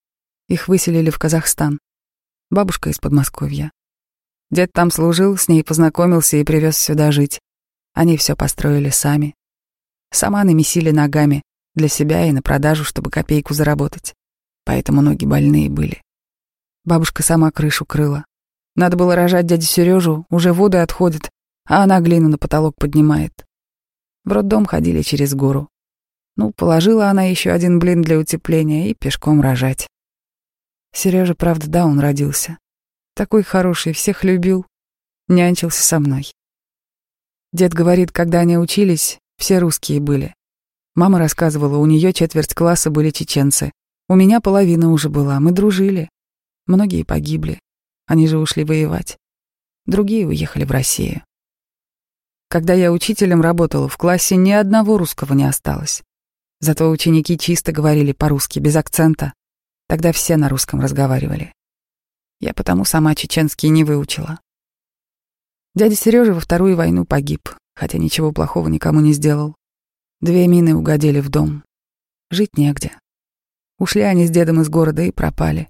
их 0.48 0.68
выселили 0.68 1.10
в 1.10 1.18
Казахстан. 1.18 1.78
Бабушка 2.50 2.90
из 2.90 2.98
Подмосковья. 2.98 3.70
Дед 4.50 4.72
там 4.72 4.90
служил, 4.90 5.36
с 5.36 5.48
ней 5.48 5.64
познакомился 5.64 6.36
и 6.36 6.44
привез 6.44 6.76
сюда 6.76 7.12
жить. 7.12 7.40
Они 7.94 8.16
все 8.16 8.36
построили 8.36 8.90
сами. 8.90 9.34
Сама 10.10 10.44
намесили 10.44 10.90
ногами, 10.90 11.42
для 11.74 11.88
себя 11.88 12.26
и 12.26 12.32
на 12.32 12.42
продажу, 12.42 12.84
чтобы 12.84 13.10
копейку 13.10 13.54
заработать. 13.54 14.14
Поэтому 14.64 15.02
ноги 15.02 15.24
больные 15.24 15.68
были. 15.68 16.02
Бабушка 16.84 17.22
сама 17.22 17.50
крышу 17.50 17.84
крыла. 17.84 18.24
Надо 18.74 18.96
было 18.96 19.14
рожать 19.14 19.46
дядю 19.46 19.66
Сережу, 19.66 20.26
уже 20.30 20.52
воды 20.52 20.78
отходят, 20.78 21.30
а 21.66 21.82
она 21.82 22.00
глину 22.00 22.28
на 22.28 22.38
потолок 22.38 22.76
поднимает. 22.76 23.32
В 24.24 24.32
роддом 24.32 24.66
ходили 24.66 25.02
через 25.02 25.34
гору. 25.34 25.68
Ну, 26.36 26.52
положила 26.52 27.08
она 27.08 27.24
еще 27.24 27.50
один 27.50 27.78
блин 27.78 28.02
для 28.02 28.18
утепления 28.18 28.90
и 28.90 28.94
пешком 28.94 29.40
рожать. 29.40 29.86
Сережа, 30.94 31.34
правда, 31.34 31.68
да, 31.68 31.86
он 31.86 32.00
родился. 32.00 32.58
Такой 33.14 33.42
хороший, 33.42 33.92
всех 33.92 34.24
любил, 34.24 34.66
нянчился 35.28 35.82
со 35.82 36.00
мной. 36.00 36.32
Дед 37.52 37.74
говорит, 37.74 38.12
когда 38.12 38.40
они 38.40 38.56
учились, 38.56 39.18
все 39.36 39.58
русские 39.58 40.00
были. 40.00 40.34
Мама 40.94 41.18
рассказывала, 41.18 41.78
у 41.78 41.86
нее 41.86 42.12
четверть 42.12 42.54
класса 42.54 42.90
были 42.90 43.10
чеченцы. 43.10 43.72
У 44.08 44.14
меня 44.14 44.40
половина 44.40 44.90
уже 44.90 45.08
была, 45.08 45.40
мы 45.40 45.52
дружили. 45.52 46.10
Многие 46.66 47.02
погибли. 47.02 47.58
Они 48.06 48.26
же 48.26 48.38
ушли 48.38 48.64
воевать. 48.64 49.16
Другие 49.86 50.26
уехали 50.26 50.64
в 50.64 50.70
Россию. 50.70 51.24
Когда 52.48 52.74
я 52.74 52.92
учителем 52.92 53.40
работала, 53.40 53.88
в 53.88 53.96
классе 53.96 54.36
ни 54.36 54.50
одного 54.50 54.98
русского 54.98 55.32
не 55.32 55.44
осталось. 55.44 56.02
Зато 56.60 56.90
ученики 56.90 57.38
чисто 57.38 57.72
говорили 57.72 58.12
по-русски, 58.12 58.58
без 58.58 58.76
акцента. 58.76 59.32
Тогда 59.88 60.12
все 60.12 60.36
на 60.36 60.48
русском 60.48 60.80
разговаривали. 60.80 61.54
Я 62.38 62.52
потому 62.52 62.84
сама 62.84 63.14
чеченский 63.14 63.70
не 63.70 63.84
выучила. 63.84 64.40
Дядя 65.74 65.96
Сережа 65.96 66.34
во 66.34 66.40
Вторую 66.40 66.76
войну 66.76 67.06
погиб, 67.06 67.48
хотя 67.74 67.96
ничего 67.96 68.32
плохого 68.32 68.68
никому 68.68 69.00
не 69.00 69.14
сделал. 69.14 69.54
Две 70.22 70.46
мины 70.46 70.76
угодили 70.76 71.18
в 71.18 71.30
дом. 71.30 71.64
Жить 72.30 72.56
негде. 72.56 72.96
Ушли 73.80 74.02
они 74.02 74.24
с 74.24 74.30
дедом 74.30 74.60
из 74.60 74.68
города 74.68 75.02
и 75.02 75.10
пропали. 75.10 75.68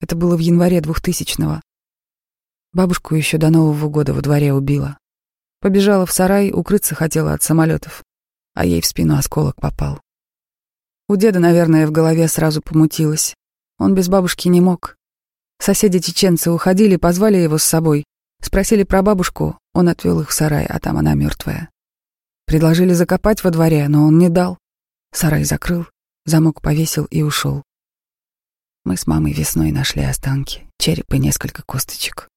Это 0.00 0.16
было 0.16 0.34
в 0.36 0.40
январе 0.40 0.80
двухтысячного. 0.80 1.62
Бабушку 2.72 3.14
еще 3.14 3.38
до 3.38 3.48
Нового 3.48 3.88
года 3.88 4.12
во 4.12 4.22
дворе 4.22 4.52
убила. 4.52 4.98
Побежала 5.60 6.04
в 6.04 6.10
сарай, 6.10 6.50
укрыться 6.52 6.96
хотела 6.96 7.32
от 7.32 7.44
самолетов, 7.44 8.02
а 8.54 8.66
ей 8.66 8.80
в 8.80 8.86
спину 8.86 9.16
осколок 9.16 9.54
попал. 9.60 10.00
У 11.08 11.14
деда, 11.14 11.38
наверное, 11.38 11.86
в 11.86 11.92
голове 11.92 12.26
сразу 12.26 12.62
помутилось. 12.62 13.36
Он 13.78 13.94
без 13.94 14.08
бабушки 14.08 14.48
не 14.48 14.60
мог. 14.60 14.96
Соседи-чеченцы 15.60 16.50
уходили, 16.50 16.96
позвали 16.96 17.36
его 17.36 17.56
с 17.56 17.62
собой. 17.62 18.02
Спросили 18.42 18.82
про 18.82 19.02
бабушку, 19.02 19.60
он 19.74 19.88
отвел 19.88 20.22
их 20.22 20.30
в 20.30 20.32
сарай, 20.32 20.66
а 20.66 20.80
там 20.80 20.96
она 20.96 21.14
мертвая. 21.14 21.70
Предложили 22.46 22.92
закопать 22.92 23.42
во 23.42 23.50
дворе, 23.50 23.88
но 23.88 24.06
он 24.06 24.18
не 24.18 24.28
дал. 24.28 24.56
Сарай 25.12 25.42
закрыл, 25.42 25.86
замок 26.24 26.62
повесил 26.62 27.04
и 27.06 27.22
ушел. 27.22 27.64
Мы 28.84 28.96
с 28.96 29.08
мамой 29.08 29.32
весной 29.32 29.72
нашли 29.72 30.04
останки, 30.04 30.70
череп 30.78 31.12
и 31.12 31.18
несколько 31.18 31.64
косточек. 31.64 32.28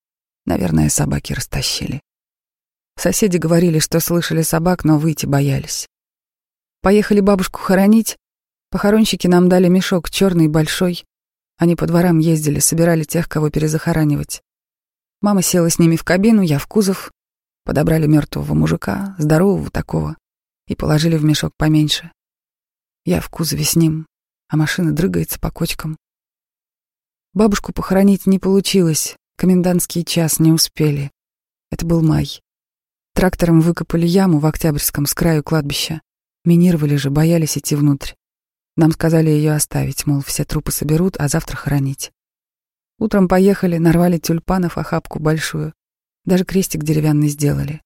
Наверное, 0.47 0.89
собаки 0.89 1.33
растащили. 1.33 2.01
Соседи 2.97 3.37
говорили, 3.37 3.77
что 3.77 3.99
слышали 3.99 4.41
собак, 4.41 4.83
но 4.83 4.97
выйти 4.97 5.27
боялись. 5.27 5.87
Поехали 6.81 7.19
бабушку 7.19 7.59
хоронить. 7.59 8.17
Похоронщики 8.71 9.27
нам 9.27 9.47
дали 9.47 9.67
мешок 9.67 10.09
черный, 10.09 10.47
большой. 10.47 11.05
Они 11.57 11.75
по 11.75 11.85
дворам 11.85 12.17
ездили, 12.17 12.57
собирали 12.59 13.03
тех, 13.03 13.29
кого 13.29 13.51
перезахоранивать. 13.51 14.41
Мама 15.21 15.43
села 15.43 15.69
с 15.69 15.77
ними 15.77 15.97
в 15.97 16.03
кабину, 16.03 16.41
я 16.41 16.57
в 16.57 16.65
кузов, 16.65 17.11
Подобрали 17.69 18.07
мертвого 18.07 18.55
мужика, 18.55 19.15
здорового 19.19 19.69
такого, 19.69 20.17
и 20.65 20.75
положили 20.75 21.17
в 21.17 21.23
мешок 21.23 21.53
поменьше. 21.55 22.11
Я 23.05 23.21
в 23.21 23.29
кузове 23.29 23.63
с 23.63 23.75
ним, 23.75 24.07
а 24.47 24.57
машина 24.57 24.91
дрыгается 24.91 25.39
по 25.39 25.51
кочкам. 25.51 25.95
Бабушку 27.33 27.71
похоронить 27.71 28.25
не 28.25 28.39
получилось, 28.39 29.17
комендантский 29.37 30.03
час 30.03 30.39
не 30.39 30.51
успели. 30.51 31.11
Это 31.69 31.85
был 31.85 32.01
май. 32.01 32.41
Трактором 33.13 33.61
выкопали 33.61 34.07
яму 34.07 34.39
в 34.39 34.47
Октябрьском 34.47 35.05
с 35.05 35.13
краю 35.13 35.43
кладбища. 35.43 36.01
Минировали 36.45 36.95
же, 36.95 37.11
боялись 37.11 37.55
идти 37.55 37.75
внутрь. 37.75 38.13
Нам 38.77 38.91
сказали 38.93 39.29
ее 39.29 39.53
оставить, 39.53 40.07
мол, 40.07 40.23
все 40.23 40.43
трупы 40.43 40.71
соберут, 40.71 41.17
а 41.19 41.27
завтра 41.27 41.55
хоронить. 41.55 42.11
Утром 42.97 43.27
поехали, 43.27 43.77
нарвали 43.77 44.17
тюльпанов 44.17 44.79
охапку 44.79 45.19
большую. 45.19 45.75
Даже 46.25 46.45
крестик 46.45 46.83
деревянный 46.83 47.29
сделали. 47.29 47.81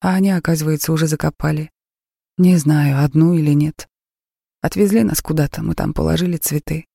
А 0.00 0.14
они, 0.14 0.30
оказывается, 0.30 0.92
уже 0.92 1.06
закопали. 1.06 1.70
Не 2.38 2.56
знаю, 2.56 3.04
одну 3.04 3.34
или 3.34 3.52
нет. 3.52 3.88
Отвезли 4.62 5.02
нас 5.02 5.20
куда-то, 5.22 5.62
мы 5.62 5.74
там 5.74 5.94
положили 5.94 6.36
цветы. 6.36 6.86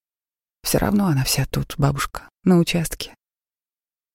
Все 0.63 0.79
равно 0.79 1.07
она 1.07 1.23
вся 1.23 1.45
тут, 1.45 1.75
бабушка, 1.77 2.29
на 2.43 2.57
участке. 2.57 3.13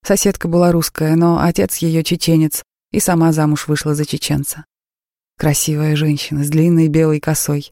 Соседка 0.05 0.49
была 0.49 0.73
русская, 0.73 1.15
но 1.15 1.41
отец 1.41 1.77
ее 1.77 2.03
чеченец, 2.03 2.65
и 2.91 3.01
сама 3.01 3.33
замуж 3.33 3.69
вышла 3.69 3.95
за 3.95 4.05
чеченца. 4.05 4.65
Красивая 5.39 5.97
женщина 5.97 6.45
с 6.45 6.49
длинной 6.49 6.89
белой 6.89 7.21
косой. 7.21 7.71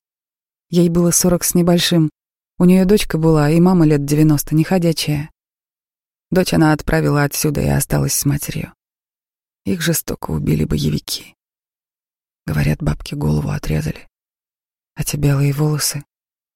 Ей 0.71 0.89
было 0.89 1.11
сорок 1.11 1.45
с 1.45 1.55
небольшим. 1.55 2.11
У 2.59 2.65
нее 2.65 2.85
дочка 2.85 3.19
была, 3.19 3.51
и 3.51 3.61
мама 3.61 3.87
лет 3.87 4.05
девяносто, 4.05 4.55
неходячая. 4.55 5.31
Дочь 6.31 6.53
она 6.53 6.73
отправила 6.73 7.25
отсюда 7.25 7.61
и 7.61 7.69
осталась 7.69 8.15
с 8.15 8.25
матерью. 8.25 8.73
Их 9.69 9.83
жестоко 9.83 10.31
убили 10.31 10.65
боевики. 10.65 11.35
Говорят, 12.47 12.83
бабки 12.83 13.15
голову 13.15 13.51
отрезали. 13.51 14.09
А 14.95 15.05
те 15.05 15.19
белые 15.19 15.53
волосы 15.53 16.07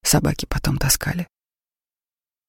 собаки 0.02 0.46
потом 0.46 0.78
таскали. 0.78 1.28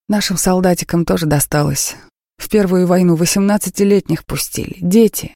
Нашим 0.08 0.38
солдатикам 0.38 1.03
тоже 1.03 1.25
досталось. 1.25 1.98
В 2.38 2.48
первую 2.48 2.88
войну 2.88 3.17
восемнадцатилетних 3.17 4.25
пустили. 4.25 4.77
Дети. 4.79 5.36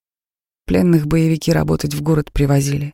Пленных 0.65 1.07
боевики 1.07 1.51
работать 1.51 1.93
в 1.93 2.01
город 2.01 2.31
привозили. 2.31 2.93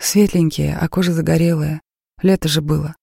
Светленькие, 0.00 0.74
а 0.74 0.88
кожа 0.88 1.12
загорелая. 1.12 1.82
Лето 2.22 2.48
же 2.48 2.62
было. 2.62 2.96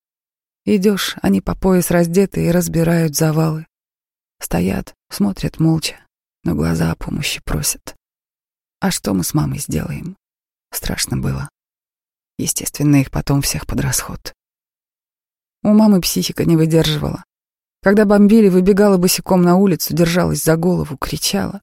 Идешь, 0.66 1.18
они 1.22 1.40
по 1.40 1.56
пояс 1.56 1.92
раздеты 1.92 2.48
и 2.48 2.52
разбирают 2.52 3.16
завалы. 3.16 3.68
Стоят, 4.42 4.96
смотрят 5.12 5.60
молча, 5.60 6.04
но 6.44 6.56
глаза 6.56 6.92
о 6.92 6.96
помощи 6.96 7.42
просят. 7.46 7.96
А 8.80 8.92
что 8.92 9.14
мы 9.14 9.24
с 9.24 9.34
мамой 9.34 9.60
сделаем? 9.60 10.18
Страшно 10.72 11.18
было. 11.18 11.50
Естественно, 12.38 12.98
их 12.98 13.12
потом 13.12 13.42
всех 13.42 13.66
под 13.66 13.80
расход. 13.80 14.34
У 15.64 15.70
мамы 15.70 16.02
психика 16.02 16.46
не 16.46 16.58
выдерживала. 16.58 17.24
Когда 17.82 18.06
бомбили, 18.06 18.50
выбегала 18.50 18.98
босиком 18.98 19.42
на 19.42 19.56
улицу, 19.56 19.96
держалась 19.96 20.44
за 20.44 20.58
голову, 20.58 20.98
кричала. 20.98 21.62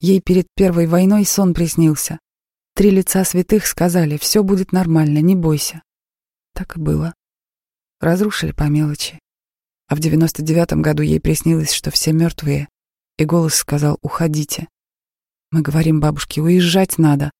Ей 0.00 0.20
перед 0.20 0.46
первой 0.54 0.86
войной 0.86 1.24
сон 1.24 1.54
приснился. 1.54 2.18
Три 2.74 2.90
лица 2.90 3.24
святых 3.24 3.66
сказали, 3.66 4.18
все 4.18 4.42
будет 4.42 4.72
нормально, 4.72 5.18
не 5.18 5.34
бойся. 5.34 5.82
Так 6.54 6.76
и 6.76 6.80
было. 6.80 7.14
Разрушили 8.00 8.52
по 8.52 8.64
мелочи. 8.64 9.18
А 9.88 9.96
в 9.96 10.00
девяносто 10.00 10.42
девятом 10.42 10.82
году 10.82 11.02
ей 11.02 11.20
приснилось, 11.20 11.72
что 11.72 11.90
все 11.90 12.12
мертвые, 12.12 12.68
и 13.16 13.24
голос 13.24 13.54
сказал 13.54 13.98
«Уходите». 14.02 14.68
Мы 15.50 15.62
говорим 15.62 16.00
бабушке, 16.00 16.40
уезжать 16.40 16.98
надо. 16.98 17.30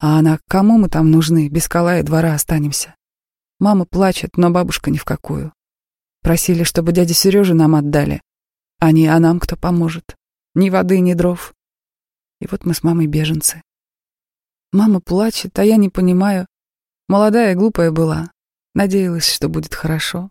А 0.00 0.18
она, 0.18 0.38
кому 0.48 0.78
мы 0.78 0.88
там 0.88 1.10
нужны, 1.10 1.48
без 1.48 1.68
кола 1.68 1.98
и 1.98 2.02
двора 2.02 2.34
останемся. 2.34 2.94
Мама 3.58 3.86
плачет, 3.86 4.36
но 4.36 4.50
бабушка 4.50 4.90
ни 4.90 4.98
в 4.98 5.04
какую. 5.04 5.52
Просили, 6.22 6.64
чтобы 6.64 6.92
дядя 6.92 7.14
Сережа 7.14 7.54
нам 7.54 7.74
отдали. 7.74 8.20
А 8.80 8.92
не 8.92 9.06
а 9.06 9.18
нам 9.18 9.40
кто 9.40 9.56
поможет. 9.56 10.16
Ни 10.54 10.70
воды, 10.70 11.00
ни 11.00 11.14
дров. 11.14 11.54
И 12.40 12.46
вот 12.50 12.64
мы 12.64 12.74
с 12.74 12.82
мамой 12.82 13.06
беженцы. 13.06 13.62
Мама 14.72 15.00
плачет, 15.00 15.58
а 15.58 15.64
я 15.64 15.76
не 15.76 15.88
понимаю. 15.88 16.46
Молодая 17.08 17.54
глупая 17.54 17.90
была. 17.90 18.30
Надеялась, 18.74 19.32
что 19.32 19.48
будет 19.48 19.74
хорошо. 19.74 20.30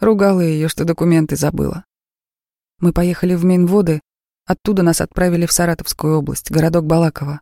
Ругала 0.00 0.40
ее, 0.40 0.68
что 0.68 0.84
документы 0.84 1.36
забыла. 1.36 1.84
Мы 2.78 2.92
поехали 2.92 3.34
в 3.34 3.44
Минводы, 3.44 4.00
Оттуда 4.46 4.82
нас 4.82 5.00
отправили 5.00 5.46
в 5.46 5.52
Саратовскую 5.52 6.18
область, 6.18 6.50
городок 6.50 6.86
Балаково. 6.86 7.40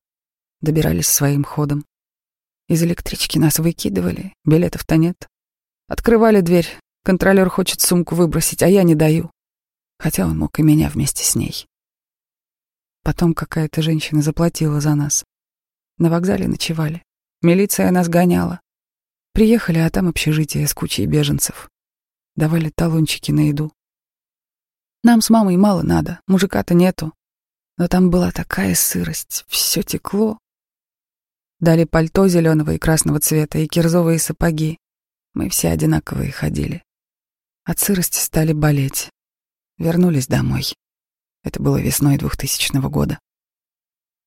Добирались 0.60 1.06
своим 1.06 1.44
ходом. 1.44 1.84
Из 2.68 2.82
электрички 2.82 3.38
нас 3.38 3.58
выкидывали, 3.58 4.34
билетов-то 4.44 4.96
нет. 4.96 5.28
Открывали 5.88 6.40
дверь, 6.40 6.68
контролер 7.02 7.48
хочет 7.48 7.80
сумку 7.80 8.14
выбросить, 8.14 8.62
а 8.62 8.68
я 8.68 8.82
не 8.82 8.94
даю. 8.94 9.30
Хотя 9.98 10.26
он 10.26 10.38
мог 10.38 10.58
и 10.58 10.62
меня 10.62 10.90
вместе 10.90 11.24
с 11.24 11.34
ней. 11.34 11.66
Потом 13.02 13.32
какая-то 13.32 13.80
женщина 13.80 14.20
заплатила 14.20 14.80
за 14.80 14.94
нас. 14.94 15.24
На 15.96 16.10
вокзале 16.10 16.46
ночевали. 16.46 17.02
Милиция 17.40 17.90
нас 17.90 18.08
гоняла. 18.08 18.60
Приехали, 19.32 19.78
а 19.78 19.88
там 19.88 20.08
общежитие 20.08 20.66
с 20.66 20.74
кучей 20.74 21.06
беженцев. 21.06 21.70
Давали 22.36 22.70
талончики 22.74 23.32
на 23.32 23.48
еду. 23.48 23.72
Нам 25.04 25.20
с 25.20 25.30
мамой 25.30 25.56
мало 25.56 25.82
надо, 25.82 26.20
мужика-то 26.26 26.74
нету. 26.74 27.12
Но 27.76 27.86
там 27.86 28.10
была 28.10 28.32
такая 28.32 28.74
сырость, 28.74 29.44
все 29.46 29.82
текло. 29.82 30.38
Дали 31.60 31.84
пальто 31.84 32.26
зеленого 32.26 32.72
и 32.72 32.78
красного 32.78 33.20
цвета 33.20 33.58
и 33.58 33.68
кирзовые 33.68 34.18
сапоги. 34.18 34.78
Мы 35.34 35.48
все 35.48 35.68
одинаковые 35.68 36.32
ходили. 36.32 36.82
От 37.64 37.78
сырости 37.78 38.18
стали 38.18 38.52
болеть. 38.52 39.10
Вернулись 39.76 40.26
домой. 40.26 40.74
Это 41.44 41.62
было 41.62 41.80
весной 41.80 42.18
2000 42.18 42.80
года. 42.88 43.18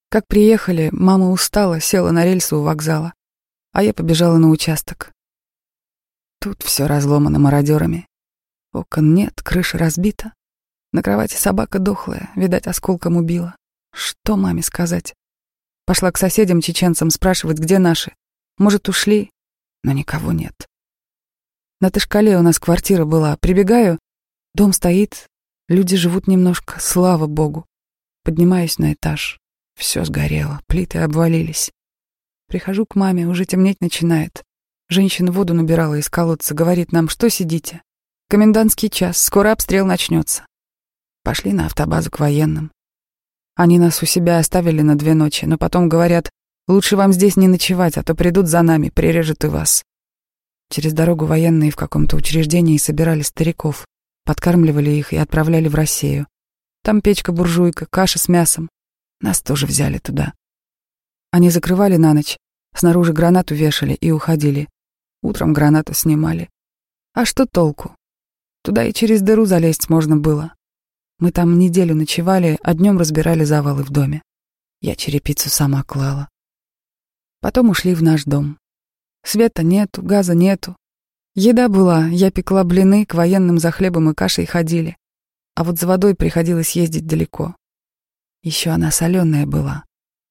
Как 0.10 0.28
приехали, 0.28 0.90
мама 0.92 1.32
устала, 1.32 1.80
села 1.80 2.12
на 2.12 2.24
рельсы 2.26 2.56
у 2.56 2.62
вокзала, 2.62 3.14
а 3.72 3.84
я 3.84 3.94
побежала 3.94 4.38
на 4.38 4.50
участок. 4.50 5.12
Тут 6.40 6.64
все 6.64 6.86
разломано 6.88 7.40
мародерами. 7.40 8.08
Окон 8.74 9.14
нет, 9.14 9.42
крыша 9.42 9.78
разбита. 9.78 10.34
На 10.94 11.02
кровати 11.02 11.36
собака 11.36 11.80
дохлая, 11.80 12.32
видать, 12.36 12.68
осколком 12.68 13.18
убила. 13.18 13.56
Что 13.94 14.36
маме 14.36 14.62
сказать? 14.62 15.14
Пошла 15.86 16.12
к 16.12 16.18
соседям-чеченцам 16.18 17.10
спрашивать, 17.10 17.60
где 17.60 17.80
наши. 17.80 18.14
Может, 18.58 18.90
ушли? 18.90 19.32
Но 19.84 19.94
никого 19.94 20.32
нет. 20.32 20.68
На 21.80 21.90
Тышкале 21.90 22.38
у 22.38 22.42
нас 22.42 22.60
квартира 22.60 23.06
была. 23.06 23.38
Прибегаю, 23.38 24.00
дом 24.54 24.74
стоит, 24.74 25.28
люди 25.68 25.96
живут 25.96 26.28
немножко, 26.28 26.80
слава 26.80 27.26
богу. 27.26 27.66
Поднимаюсь 28.24 28.78
на 28.78 28.94
этаж. 28.94 29.40
Все 29.76 30.06
сгорело, 30.06 30.62
плиты 30.68 31.00
обвалились. 31.00 31.72
Прихожу 32.48 32.86
к 32.86 32.96
маме, 32.96 33.28
уже 33.28 33.46
темнеть 33.46 33.82
начинает. 33.82 34.44
Женщина 34.90 35.32
воду 35.32 35.54
набирала 35.54 35.96
из 35.96 36.10
колодца, 36.10 36.54
говорит 36.54 36.92
нам, 36.92 37.08
что 37.08 37.30
сидите. 37.30 37.82
Комендантский 38.30 38.90
час, 38.90 39.18
скоро 39.18 39.54
обстрел 39.54 39.86
начнется. 39.86 40.46
Пошли 41.24 41.54
на 41.54 41.68
автобазу 41.68 42.10
к 42.10 42.20
военным. 42.20 42.72
Они 43.56 43.78
нас 43.78 44.02
у 44.02 44.06
себя 44.06 44.40
оставили 44.40 44.82
на 44.82 44.98
две 44.98 45.14
ночи, 45.14 45.46
но 45.46 45.58
потом 45.58 45.88
говорят, 45.88 46.30
лучше 46.68 46.96
вам 46.96 47.14
здесь 47.14 47.36
не 47.36 47.48
ночевать, 47.48 47.98
а 47.98 48.04
то 48.04 48.16
придут 48.16 48.48
за 48.48 48.62
нами, 48.62 48.90
прирежут 48.90 49.44
и 49.44 49.48
вас. 49.48 49.84
Через 50.70 50.94
дорогу 50.94 51.26
военные 51.26 51.70
в 51.70 51.76
каком-то 51.76 52.16
учреждении 52.16 52.78
собирали 52.78 53.22
стариков, 53.22 53.86
подкармливали 54.26 54.90
их 54.90 55.14
и 55.14 55.18
отправляли 55.18 55.68
в 55.68 55.76
Россию. 55.76 56.28
Там 56.84 57.02
печка-буржуйка, 57.02 57.86
каша 57.88 58.18
с 58.18 58.28
мясом. 58.28 58.70
Нас 59.20 59.42
тоже 59.42 59.68
взяли 59.68 60.00
туда. 60.00 60.34
Они 61.30 61.50
закрывали 61.50 61.98
на 61.98 62.14
ночь, 62.14 62.38
снаружи 62.74 63.14
гранату 63.14 63.54
вешали 63.54 63.94
и 63.94 64.12
уходили. 64.12 64.68
Утром 65.22 65.54
гранату 65.54 65.94
снимали. 65.94 66.50
А 67.14 67.26
что 67.26 67.46
толку? 67.46 67.96
Туда 68.64 68.86
и 68.86 68.94
через 68.94 69.22
дыру 69.22 69.46
залезть 69.46 69.90
можно 69.90 70.18
было. 70.18 70.54
Мы 71.22 71.32
там 71.32 71.60
неделю 71.60 71.94
ночевали, 71.94 72.58
а 72.64 72.74
днем 72.74 72.98
разбирали 72.98 73.44
завалы 73.44 73.84
в 73.84 73.92
доме. 73.92 74.24
Я 74.82 74.96
черепицу 74.96 75.52
сама 75.52 75.84
клала. 75.84 76.28
Потом 77.42 77.70
ушли 77.70 77.94
в 77.94 78.02
наш 78.02 78.24
дом. 78.24 78.58
Света 79.24 79.62
нету, 79.62 80.02
газа 80.02 80.34
нету. 80.34 80.76
Еда 81.36 81.70
была, 81.70 82.08
я 82.08 82.32
пекла 82.32 82.64
блины, 82.64 83.06
к 83.06 83.14
военным 83.14 83.60
за 83.60 83.70
хлебом 83.70 84.10
и 84.10 84.16
кашей 84.16 84.48
ходили. 84.48 84.98
А 85.54 85.64
вот 85.64 85.78
за 85.78 85.86
водой 85.86 86.16
приходилось 86.16 86.72
ездить 86.72 87.06
далеко. 87.06 87.56
Еще 88.42 88.72
она 88.72 88.90
соленая 88.90 89.46
была. 89.46 89.86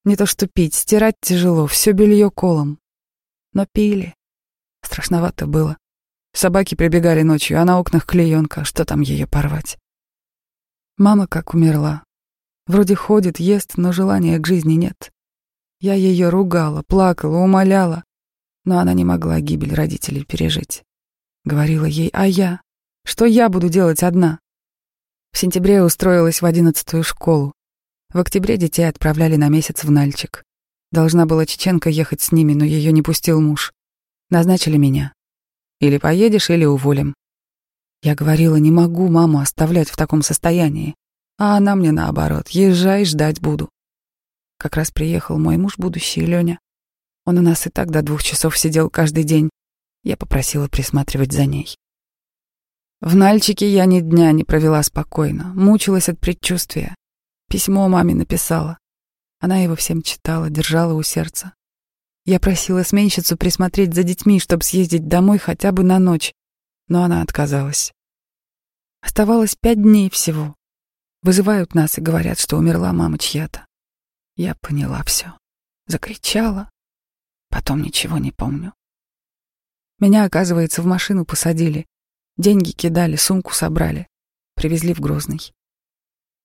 Не 0.04 0.16
то 0.16 0.26
что 0.26 0.48
пить, 0.48 0.74
стирать 0.74 1.14
тяжело, 1.20 1.68
все 1.68 1.92
белье 1.92 2.32
колом. 2.32 2.80
Но 3.52 3.64
пили. 3.72 4.16
Страшновато 4.82 5.46
было. 5.46 5.78
Собаки 6.32 6.74
прибегали 6.74 7.22
ночью, 7.22 7.60
а 7.60 7.64
на 7.64 7.78
окнах 7.78 8.06
клеенка, 8.06 8.64
что 8.64 8.84
там 8.84 9.02
ее 9.02 9.28
порвать. 9.28 9.78
Мама 11.00 11.26
как 11.26 11.54
умерла. 11.54 12.04
Вроде 12.66 12.94
ходит, 12.94 13.40
ест, 13.40 13.78
но 13.78 13.90
желания 13.90 14.38
к 14.38 14.46
жизни 14.46 14.74
нет. 14.74 15.10
Я 15.80 15.94
ее 15.94 16.28
ругала, 16.28 16.82
плакала, 16.86 17.38
умоляла, 17.38 18.04
но 18.66 18.78
она 18.80 18.92
не 18.92 19.06
могла 19.06 19.40
гибель 19.40 19.72
родителей 19.72 20.26
пережить. 20.26 20.82
Говорила 21.46 21.86
ей, 21.86 22.10
а 22.12 22.26
я? 22.26 22.60
Что 23.06 23.24
я 23.24 23.48
буду 23.48 23.70
делать 23.70 24.02
одна? 24.02 24.40
В 25.32 25.38
сентябре 25.38 25.82
устроилась 25.82 26.42
в 26.42 26.44
одиннадцатую 26.44 27.02
школу. 27.02 27.54
В 28.12 28.18
октябре 28.18 28.58
детей 28.58 28.86
отправляли 28.86 29.36
на 29.36 29.48
месяц 29.48 29.84
в 29.84 29.90
Нальчик. 29.90 30.44
Должна 30.92 31.24
была 31.24 31.46
Чеченка 31.46 31.88
ехать 31.88 32.20
с 32.20 32.30
ними, 32.30 32.52
но 32.52 32.66
ее 32.66 32.92
не 32.92 33.00
пустил 33.00 33.40
муж. 33.40 33.72
Назначили 34.28 34.76
меня. 34.76 35.14
Или 35.80 35.96
поедешь, 35.96 36.50
или 36.50 36.66
уволим. 36.66 37.14
Я 38.02 38.14
говорила, 38.14 38.56
не 38.56 38.70
могу 38.70 39.08
маму 39.08 39.40
оставлять 39.40 39.90
в 39.90 39.96
таком 39.96 40.22
состоянии. 40.22 40.94
А 41.38 41.56
она 41.56 41.74
мне 41.74 41.92
наоборот, 41.92 42.48
езжай, 42.48 43.04
ждать 43.04 43.40
буду. 43.40 43.68
Как 44.58 44.76
раз 44.76 44.90
приехал 44.90 45.38
мой 45.38 45.56
муж 45.58 45.78
будущий, 45.78 46.20
Леня. 46.20 46.58
Он 47.26 47.38
у 47.38 47.42
нас 47.42 47.66
и 47.66 47.70
так 47.70 47.90
до 47.90 48.02
двух 48.02 48.22
часов 48.22 48.58
сидел 48.58 48.88
каждый 48.88 49.24
день. 49.24 49.50
Я 50.02 50.16
попросила 50.16 50.68
присматривать 50.68 51.32
за 51.32 51.44
ней. 51.44 51.76
В 53.02 53.14
Нальчике 53.16 53.70
я 53.70 53.84
ни 53.84 54.00
дня 54.00 54.32
не 54.32 54.44
провела 54.44 54.82
спокойно, 54.82 55.52
мучилась 55.54 56.08
от 56.08 56.18
предчувствия. 56.18 56.94
Письмо 57.48 57.88
маме 57.88 58.14
написала. 58.14 58.78
Она 59.40 59.58
его 59.58 59.76
всем 59.76 60.02
читала, 60.02 60.50
держала 60.50 60.94
у 60.94 61.02
сердца. 61.02 61.54
Я 62.26 62.38
просила 62.40 62.82
сменщицу 62.82 63.36
присмотреть 63.36 63.94
за 63.94 64.02
детьми, 64.02 64.38
чтобы 64.40 64.62
съездить 64.62 65.08
домой 65.08 65.38
хотя 65.38 65.72
бы 65.72 65.82
на 65.82 65.98
ночь 65.98 66.32
но 66.90 67.04
она 67.04 67.22
отказалась. 67.22 67.94
Оставалось 69.00 69.54
пять 69.54 69.80
дней 69.80 70.10
всего. 70.10 70.54
Вызывают 71.22 71.74
нас 71.74 71.96
и 71.96 72.02
говорят, 72.02 72.38
что 72.38 72.58
умерла 72.58 72.92
мама 72.92 73.16
чья-то. 73.16 73.64
Я 74.36 74.54
поняла 74.56 75.02
все. 75.04 75.38
Закричала. 75.86 76.68
Потом 77.48 77.80
ничего 77.82 78.18
не 78.18 78.32
помню. 78.32 78.74
Меня, 80.00 80.24
оказывается, 80.24 80.82
в 80.82 80.86
машину 80.86 81.24
посадили. 81.24 81.86
Деньги 82.36 82.72
кидали, 82.72 83.16
сумку 83.16 83.54
собрали. 83.54 84.08
Привезли 84.54 84.92
в 84.92 85.00
Грозный. 85.00 85.52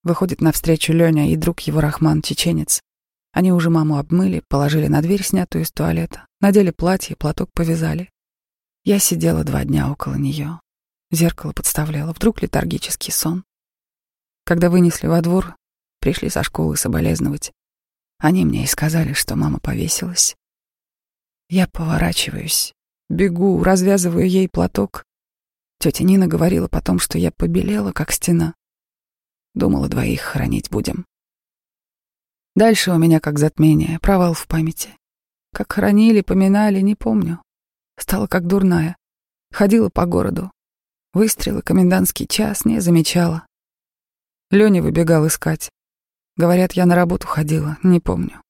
Выходит 0.03 0.41
навстречу 0.41 0.93
Леня 0.93 1.31
и 1.31 1.35
друг 1.35 1.61
его 1.61 1.81
Рахман, 1.81 2.21
чеченец. 2.21 2.81
Они 3.31 3.51
уже 3.51 3.69
маму 3.69 3.97
обмыли, 3.97 4.43
положили 4.47 4.87
на 4.87 5.01
дверь, 5.01 5.23
снятую 5.23 5.63
из 5.63 5.71
туалета, 5.71 6.27
надели 6.39 6.71
платье, 6.71 7.15
платок 7.15 7.51
повязали. 7.51 8.09
Я 8.85 8.99
сидела 8.99 9.43
два 9.43 9.65
дня 9.65 9.91
около 9.91 10.13
нее. 10.13 10.61
Зеркало 11.09 11.53
подставляла, 11.53 12.13
вдруг 12.13 12.43
летаргический 12.43 13.11
сон. 13.11 13.43
Когда 14.43 14.69
вынесли 14.69 15.07
во 15.07 15.21
двор, 15.21 15.55
пришли 15.99 16.29
со 16.29 16.43
школы 16.43 16.77
соболезновать. 16.77 17.51
Они 18.19 18.45
мне 18.45 18.63
и 18.63 18.67
сказали, 18.67 19.13
что 19.13 19.35
мама 19.35 19.59
повесилась. 19.59 20.35
Я 21.49 21.67
поворачиваюсь, 21.67 22.73
бегу, 23.09 23.63
развязываю 23.63 24.29
ей 24.29 24.47
платок. 24.47 25.03
Тетя 25.79 26.03
Нина 26.03 26.27
говорила 26.27 26.67
потом, 26.67 26.99
что 26.99 27.17
я 27.17 27.31
побелела, 27.31 27.91
как 27.91 28.11
стена. 28.11 28.53
Думала, 29.55 29.89
двоих 29.89 30.21
хранить 30.21 30.69
будем. 30.69 31.07
Дальше 32.55 32.91
у 32.91 32.99
меня 32.99 33.19
как 33.19 33.39
затмение, 33.39 33.97
провал 33.97 34.35
в 34.35 34.45
памяти. 34.45 34.89
Как 35.55 35.71
хранили, 35.73 36.21
поминали, 36.21 36.81
не 36.81 36.93
помню. 36.93 37.41
Стала 37.97 38.27
как 38.27 38.47
дурная. 38.47 38.97
Ходила 39.51 39.89
по 39.89 40.05
городу. 40.05 40.51
Выстрелы, 41.13 41.61
комендантский 41.61 42.27
час, 42.27 42.65
не 42.65 42.79
замечала. 42.81 43.45
Лёня 44.51 44.81
выбегал 44.81 45.25
искать. 45.27 45.69
Говорят, 46.37 46.73
я 46.73 46.85
на 46.85 46.95
работу 46.95 47.27
ходила, 47.27 47.77
не 47.83 47.99
помню. 47.99 48.41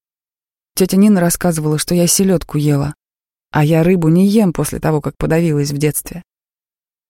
Тетя 0.76 0.98
Нина 0.98 1.22
рассказывала, 1.22 1.78
что 1.78 1.96
я 1.96 2.08
селедку 2.08 2.58
ела, 2.58 2.96
а 3.52 3.64
я 3.64 3.84
рыбу 3.84 4.10
не 4.10 4.28
ем 4.28 4.52
после 4.52 4.80
того, 4.80 5.00
как 5.00 5.16
подавилась 5.18 5.72
в 5.72 5.78
детстве. 5.78 6.24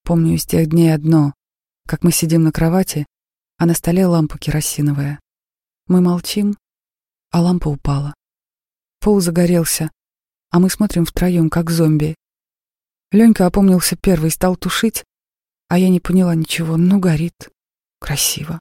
Помню 0.04 0.34
из 0.34 0.46
тех 0.46 0.68
дней 0.68 0.94
одно, 0.94 1.34
как 1.88 2.04
мы 2.04 2.12
сидим 2.12 2.44
на 2.44 2.52
кровати, 2.52 3.06
а 3.58 3.66
на 3.66 3.74
столе 3.74 4.06
лампа 4.06 4.38
керосиновая. 4.38 5.18
Мы 5.88 6.00
молчим, 6.00 6.56
а 7.30 7.40
лампа 7.40 7.68
упала. 7.68 8.14
Пол 9.00 9.20
загорелся, 9.20 9.90
а 10.50 10.60
мы 10.60 10.70
смотрим 10.70 11.04
втроем, 11.04 11.50
как 11.50 11.70
зомби. 11.70 12.14
Ленька 13.12 13.46
опомнился 13.46 13.96
первый, 13.96 14.30
стал 14.30 14.56
тушить, 14.56 15.04
а 15.68 15.78
я 15.78 15.88
не 15.88 16.00
поняла 16.00 16.34
ничего. 16.34 16.76
Ну, 16.76 16.98
горит. 16.98 17.50
Красиво. 18.00 18.60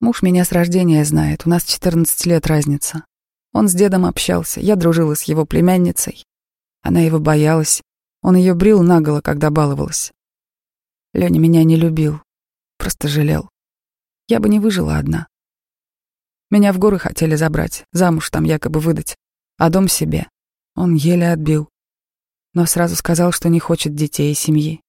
Муж 0.00 0.22
меня 0.22 0.44
с 0.44 0.52
рождения 0.52 1.04
знает, 1.04 1.46
у 1.46 1.50
нас 1.50 1.64
14 1.64 2.26
лет 2.26 2.46
разница. 2.46 3.04
Он 3.52 3.68
с 3.68 3.72
дедом 3.72 4.04
общался, 4.04 4.60
я 4.60 4.76
дружила 4.76 5.14
с 5.14 5.22
его 5.22 5.46
племянницей. 5.46 6.24
Она 6.82 7.00
его 7.00 7.20
боялась, 7.20 7.82
он 8.20 8.36
ее 8.36 8.54
брил 8.54 8.82
наголо, 8.82 9.20
когда 9.20 9.50
баловалась. 9.50 10.12
Леня 11.12 11.38
меня 11.38 11.62
не 11.64 11.76
любил, 11.76 12.20
просто 12.76 13.08
жалел. 13.08 13.48
Я 14.26 14.40
бы 14.40 14.48
не 14.48 14.58
выжила 14.58 14.98
одна. 14.98 15.28
Меня 16.50 16.72
в 16.72 16.78
горы 16.78 16.98
хотели 16.98 17.36
забрать, 17.36 17.84
замуж 17.92 18.30
там 18.30 18.44
якобы 18.44 18.80
выдать, 18.80 19.16
а 19.56 19.70
дом 19.70 19.88
себе. 19.88 20.28
Он 20.74 20.94
еле 20.94 21.30
отбил. 21.32 21.68
Но 22.54 22.66
сразу 22.66 22.96
сказал, 22.96 23.32
что 23.32 23.48
не 23.48 23.60
хочет 23.60 23.94
детей 23.94 24.32
и 24.32 24.34
семьи. 24.34 24.80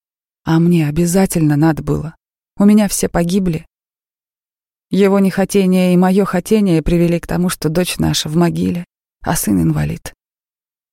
А 0.43 0.59
мне 0.59 0.87
обязательно 0.87 1.55
надо 1.55 1.83
было. 1.83 2.15
У 2.57 2.65
меня 2.65 2.87
все 2.87 3.09
погибли. 3.09 3.65
Его 4.91 5.19
нехотение 5.19 5.93
и 5.93 5.97
мое 5.97 6.25
хотение 6.25 6.81
привели 6.81 7.19
к 7.19 7.27
тому, 7.27 7.49
что 7.49 7.69
дочь 7.69 7.97
наша 7.97 8.29
в 8.29 8.35
могиле, 8.35 8.85
а 9.21 9.35
сын 9.35 9.61
инвалид. 9.61 10.13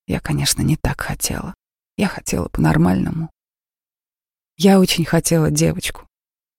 Я, 0.07 0.21
конечно, 0.21 0.63
не 0.63 0.77
так 0.77 1.01
хотела. 1.01 1.55
Я 1.97 2.09
хотела 2.09 2.49
по-нормальному. 2.49 3.31
Я 4.57 4.81
очень 4.81 5.05
хотела 5.05 5.51
девочку. 5.51 6.07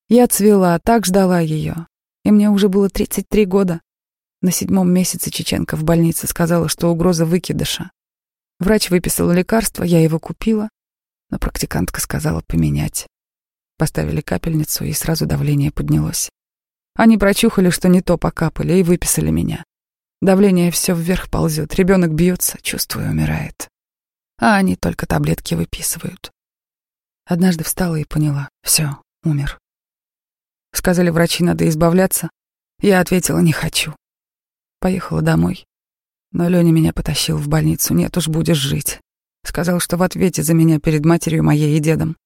Я 0.09 0.27
цвела, 0.27 0.77
так 0.79 1.05
ждала 1.05 1.39
ее. 1.39 1.87
И 2.23 2.31
мне 2.31 2.49
уже 2.49 2.69
было 2.69 2.89
33 2.89 3.45
года. 3.45 3.81
На 4.41 4.51
седьмом 4.51 4.91
месяце 4.91 5.31
Чеченко 5.31 5.75
в 5.75 5.83
больнице 5.83 6.27
сказала, 6.27 6.69
что 6.69 6.89
угроза 6.89 7.25
выкидыша. 7.25 7.91
Врач 8.59 8.89
выписал 8.89 9.31
лекарство, 9.31 9.83
я 9.83 10.01
его 10.01 10.19
купила, 10.19 10.69
но 11.29 11.39
практикантка 11.39 11.99
сказала 11.99 12.41
поменять. 12.47 13.07
Поставили 13.77 14.21
капельницу, 14.21 14.85
и 14.85 14.93
сразу 14.93 15.25
давление 15.25 15.71
поднялось. 15.71 16.29
Они 16.95 17.17
прочухали, 17.17 17.69
что 17.69 17.89
не 17.89 18.01
то 18.01 18.17
покапали, 18.17 18.73
и 18.73 18.83
выписали 18.83 19.31
меня. 19.31 19.63
Давление 20.21 20.71
все 20.71 20.95
вверх 20.95 21.29
ползет, 21.29 21.75
ребенок 21.75 22.13
бьется, 22.13 22.57
чувствую, 22.61 23.09
умирает. 23.09 23.67
А 24.39 24.55
они 24.55 24.75
только 24.75 25.05
таблетки 25.05 25.55
выписывают. 25.55 26.31
Однажды 27.25 27.63
встала 27.63 27.95
и 27.95 28.05
поняла, 28.05 28.49
все, 28.61 29.01
умер. 29.23 29.57
Сказали 30.73 31.09
врачи, 31.09 31.43
надо 31.43 31.67
избавляться. 31.67 32.29
Я 32.79 32.99
ответила, 32.99 33.39
не 33.39 33.51
хочу. 33.51 33.95
Поехала 34.79 35.21
домой. 35.21 35.65
Но 36.33 36.49
Леня 36.49 36.71
меня 36.71 36.93
потащил 36.93 37.37
в 37.37 37.47
больницу. 37.47 37.93
Нет 37.93 38.17
уж, 38.17 38.27
будешь 38.27 38.57
жить. 38.57 38.99
Сказал, 39.45 39.79
что 39.79 39.97
в 39.97 40.03
ответе 40.03 40.41
за 40.41 40.55
меня 40.55 40.79
перед 40.79 41.05
матерью 41.05 41.43
моей 41.43 41.77
и 41.77 41.79
дедом. 41.79 42.17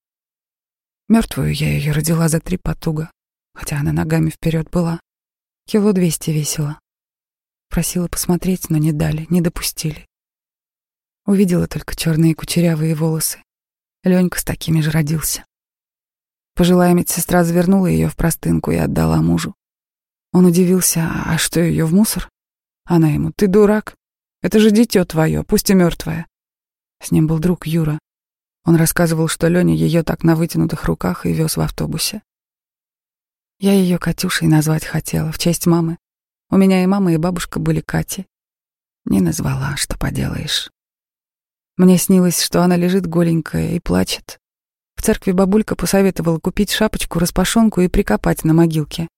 Мертвую 1.09 1.53
я 1.53 1.69
ее 1.73 1.91
родила 1.91 2.29
за 2.29 2.39
три 2.39 2.57
потуга, 2.57 3.11
хотя 3.53 3.79
она 3.79 3.91
ногами 3.91 4.29
вперед 4.29 4.69
была. 4.69 5.01
Кило 5.65 5.91
двести 5.91 6.31
весила. 6.31 6.79
Просила 7.69 8.07
посмотреть, 8.07 8.69
но 8.69 8.77
не 8.77 8.93
дали, 8.93 9.27
не 9.29 9.41
допустили. 9.41 10.07
Увидела 11.25 11.67
только 11.67 11.95
черные 11.95 12.33
кучерявые 12.33 12.95
волосы. 12.95 13.43
Ленька 14.03 14.39
с 14.39 14.45
такими 14.45 14.79
же 14.79 14.91
родился. 14.91 15.45
Пожилая 16.55 16.93
медсестра 16.93 17.43
завернула 17.43 17.87
ее 17.87 18.07
в 18.07 18.15
простынку 18.15 18.71
и 18.71 18.77
отдала 18.77 19.21
мужу. 19.21 19.53
Он 20.31 20.45
удивился, 20.45 21.09
а 21.25 21.37
что 21.37 21.59
ее 21.59 21.85
в 21.85 21.93
мусор? 21.93 22.29
Она 22.87 23.09
ему, 23.09 23.33
ты 23.35 23.47
дурак? 23.47 23.95
Это 24.41 24.59
же 24.59 24.71
дитё 24.71 25.03
твое, 25.03 25.43
пусть 25.43 25.69
и 25.69 25.73
мертвое. 25.73 26.25
С 27.03 27.11
ним 27.11 27.27
был 27.27 27.39
друг 27.39 27.67
Юра. 27.67 27.99
Он 28.63 28.77
рассказывал, 28.77 29.27
что 29.27 29.49
Леня 29.49 29.75
ее 29.75 30.03
так 30.03 30.23
на 30.23 30.35
вытянутых 30.35 30.85
руках 30.85 31.25
и 31.25 31.33
вез 31.33 31.57
в 31.57 31.61
автобусе. 31.61 32.23
Я 33.59 33.73
ее 33.73 33.97
Катюшей 33.97 34.47
назвать 34.47 34.85
хотела, 34.85 35.33
в 35.33 35.37
честь 35.37 35.65
мамы. 35.65 35.97
У 36.49 36.55
меня 36.55 36.81
и 36.81 36.87
мама, 36.87 37.11
и 37.13 37.17
бабушка 37.17 37.59
были 37.59 37.81
Кати. 37.81 38.25
Не 39.03 39.19
назвала, 39.19 39.75
что 39.75 39.97
поделаешь. 39.97 40.71
Мне 41.75 41.97
снилось, 41.97 42.41
что 42.41 42.63
она 42.63 42.77
лежит 42.77 43.05
голенькая 43.05 43.71
и 43.71 43.79
плачет. 43.81 44.39
В 44.95 45.01
церкви 45.01 45.33
бабулька 45.33 45.75
посоветовала 45.75 46.39
купить 46.39 46.71
шапочку, 46.71 47.19
распашонку 47.19 47.81
и 47.81 47.89
прикопать 47.89 48.45
на 48.45 48.53
могилке. 48.53 49.09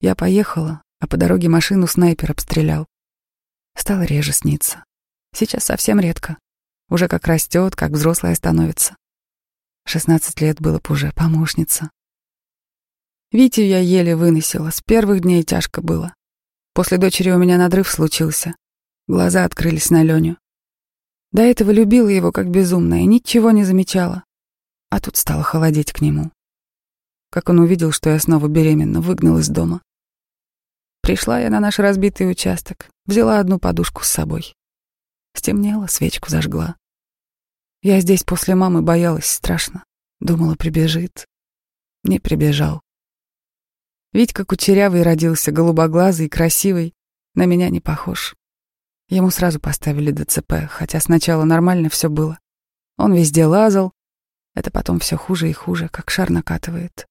Я 0.00 0.14
поехала, 0.14 0.82
а 1.00 1.06
по 1.06 1.16
дороге 1.16 1.48
машину 1.48 1.86
снайпер 1.86 2.30
обстрелял. 2.30 2.86
Стало 3.76 4.02
реже 4.02 4.32
сниться. 4.32 4.84
Сейчас 5.34 5.64
совсем 5.64 5.98
редко. 5.98 6.38
Уже 6.88 7.08
как 7.08 7.26
растет, 7.26 7.74
как 7.74 7.92
взрослая 7.92 8.34
становится. 8.34 8.96
Шестнадцать 9.86 10.40
лет 10.40 10.60
было 10.60 10.78
б 10.78 10.92
уже 10.92 11.12
помощница. 11.12 11.90
Витю 13.32 13.62
я 13.62 13.78
еле 13.78 14.16
выносила, 14.16 14.70
с 14.70 14.82
первых 14.82 15.20
дней 15.22 15.42
тяжко 15.42 15.80
было. 15.82 16.14
После 16.74 16.98
дочери 16.98 17.30
у 17.30 17.38
меня 17.38 17.58
надрыв 17.58 17.88
случился. 17.88 18.54
Глаза 19.08 19.44
открылись 19.44 19.90
на 19.90 20.02
Леню. 20.02 20.36
До 21.32 21.42
этого 21.42 21.70
любила 21.70 22.08
его 22.08 22.32
как 22.32 22.50
безумная, 22.50 23.04
ничего 23.04 23.52
не 23.52 23.64
замечала. 23.64 24.24
А 24.90 25.00
тут 25.00 25.16
стало 25.16 25.44
холодеть 25.44 25.92
к 25.92 26.00
нему. 26.00 26.32
Как 27.30 27.48
он 27.48 27.60
увидел, 27.60 27.92
что 27.92 28.10
я 28.10 28.18
снова 28.18 28.48
беременна, 28.48 29.00
выгнал 29.00 29.38
из 29.38 29.48
дома. 29.48 29.82
Пришла 31.02 31.40
я 31.40 31.50
на 31.50 31.60
наш 31.60 31.78
разбитый 31.78 32.30
участок, 32.30 32.90
взяла 33.06 33.40
одну 33.40 33.58
подушку 33.58 34.04
с 34.04 34.08
собой. 34.08 34.54
Стемнело, 35.34 35.86
свечку 35.86 36.30
зажгла. 36.30 36.76
Я 37.82 38.00
здесь 38.00 38.24
после 38.24 38.54
мамы 38.54 38.82
боялась 38.82 39.26
страшно. 39.26 39.84
Думала, 40.20 40.54
прибежит. 40.54 41.26
Не 42.04 42.18
прибежал. 42.18 42.82
Витька 44.12 44.44
кучерявый 44.44 45.02
родился, 45.02 45.52
голубоглазый, 45.52 46.28
красивый, 46.28 46.94
на 47.34 47.46
меня 47.46 47.70
не 47.70 47.80
похож. 47.80 48.34
Ему 49.08 49.30
сразу 49.30 49.60
поставили 49.60 50.10
ДЦП, 50.10 50.68
хотя 50.68 51.00
сначала 51.00 51.44
нормально 51.44 51.88
все 51.88 52.08
было. 52.08 52.38
Он 52.96 53.14
везде 53.14 53.46
лазал, 53.46 53.92
это 54.54 54.70
потом 54.70 54.98
все 54.98 55.16
хуже 55.16 55.48
и 55.48 55.52
хуже, 55.52 55.88
как 55.88 56.10
шар 56.10 56.30
накатывает. 56.30 57.06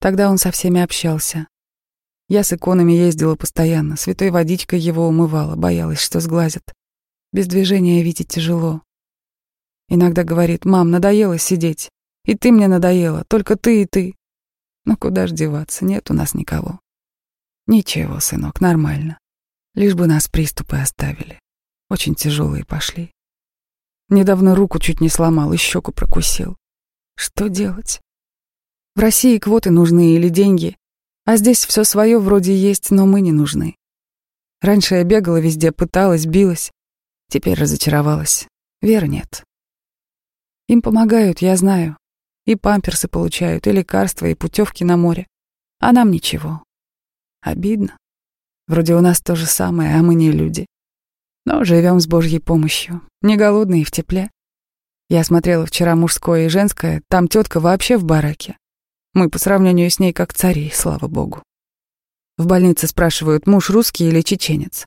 Тогда 0.00 0.28
он 0.28 0.38
со 0.38 0.50
всеми 0.50 0.80
общался. 0.80 1.46
Я 2.28 2.44
с 2.44 2.52
иконами 2.52 2.92
ездила 2.92 3.36
постоянно, 3.36 3.96
святой 3.96 4.30
водичкой 4.30 4.80
его 4.80 5.06
умывала, 5.06 5.56
боялась, 5.56 6.00
что 6.00 6.20
сглазят. 6.20 6.72
Без 7.32 7.46
движения 7.46 8.02
Вите 8.02 8.24
тяжело. 8.24 8.82
Иногда 9.88 10.24
говорит, 10.24 10.64
мам, 10.64 10.90
надоело 10.90 11.38
сидеть. 11.38 11.90
И 12.24 12.36
ты 12.36 12.52
мне 12.52 12.68
надоела, 12.68 13.24
только 13.24 13.56
ты 13.56 13.82
и 13.82 13.86
ты. 13.86 14.14
Ну 14.84 14.96
куда 14.96 15.26
ж 15.26 15.32
деваться, 15.32 15.84
нет 15.84 16.10
у 16.10 16.14
нас 16.14 16.34
никого. 16.34 16.80
Ничего, 17.66 18.20
сынок, 18.20 18.60
нормально. 18.60 19.18
Лишь 19.74 19.94
бы 19.94 20.06
нас 20.06 20.28
приступы 20.28 20.76
оставили. 20.76 21.38
Очень 21.88 22.14
тяжелые 22.14 22.64
пошли. 22.64 23.10
Недавно 24.08 24.54
руку 24.54 24.78
чуть 24.78 25.00
не 25.00 25.08
сломал 25.08 25.52
и 25.52 25.56
щеку 25.56 25.92
прокусил. 25.92 26.56
Что 27.16 27.48
делать? 27.48 28.00
В 28.94 29.00
России 29.00 29.38
квоты 29.38 29.70
нужны 29.70 30.14
или 30.14 30.28
деньги, 30.28 30.76
а 31.24 31.36
здесь 31.36 31.64
все 31.64 31.84
свое 31.84 32.18
вроде 32.18 32.56
есть, 32.56 32.90
но 32.90 33.06
мы 33.06 33.20
не 33.20 33.32
нужны. 33.32 33.76
Раньше 34.60 34.96
я 34.96 35.04
бегала 35.04 35.40
везде, 35.40 35.72
пыталась, 35.72 36.26
билась. 36.26 36.70
Теперь 37.28 37.58
разочаровалась. 37.58 38.46
Веры 38.80 39.08
нет. 39.08 39.44
Им 40.68 40.82
помогают, 40.82 41.40
я 41.40 41.56
знаю. 41.56 41.96
И 42.46 42.56
памперсы 42.56 43.08
получают, 43.08 43.66
и 43.66 43.72
лекарства, 43.72 44.26
и 44.26 44.34
путевки 44.34 44.84
на 44.84 44.96
море. 44.96 45.26
А 45.80 45.92
нам 45.92 46.10
ничего. 46.10 46.62
Обидно. 47.40 47.96
Вроде 48.68 48.94
у 48.94 49.00
нас 49.00 49.20
то 49.20 49.34
же 49.34 49.46
самое, 49.46 49.96
а 49.96 50.02
мы 50.02 50.14
не 50.14 50.30
люди. 50.30 50.66
Но 51.44 51.64
живем 51.64 51.98
с 52.00 52.06
Божьей 52.06 52.38
помощью. 52.38 53.02
Не 53.20 53.36
голодные 53.36 53.84
в 53.84 53.90
тепле. 53.90 54.30
Я 55.08 55.24
смотрела 55.24 55.66
вчера 55.66 55.96
мужское 55.96 56.46
и 56.46 56.48
женское, 56.48 57.02
там 57.08 57.28
тетка 57.28 57.60
вообще 57.60 57.96
в 57.96 58.04
бараке. 58.04 58.56
Мы 59.14 59.28
по 59.28 59.38
сравнению 59.38 59.90
с 59.90 59.98
ней 59.98 60.12
как 60.12 60.32
цари, 60.32 60.70
слава 60.70 61.06
богу. 61.06 61.42
В 62.38 62.46
больнице 62.46 62.86
спрашивают, 62.86 63.46
муж 63.46 63.68
русский 63.68 64.08
или 64.08 64.22
чеченец. 64.22 64.86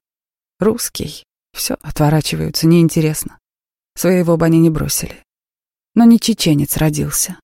Русский. 0.59 1.23
Все, 1.53 1.75
отворачиваются, 1.81 2.65
неинтересно. 2.65 3.37
Своего 3.95 4.35
бы 4.35 4.45
они 4.45 4.59
не 4.59 4.69
бросили. 4.69 5.23
Но 5.93 6.05
не 6.05 6.19
чеченец 6.19 6.77
родился. 6.77 7.39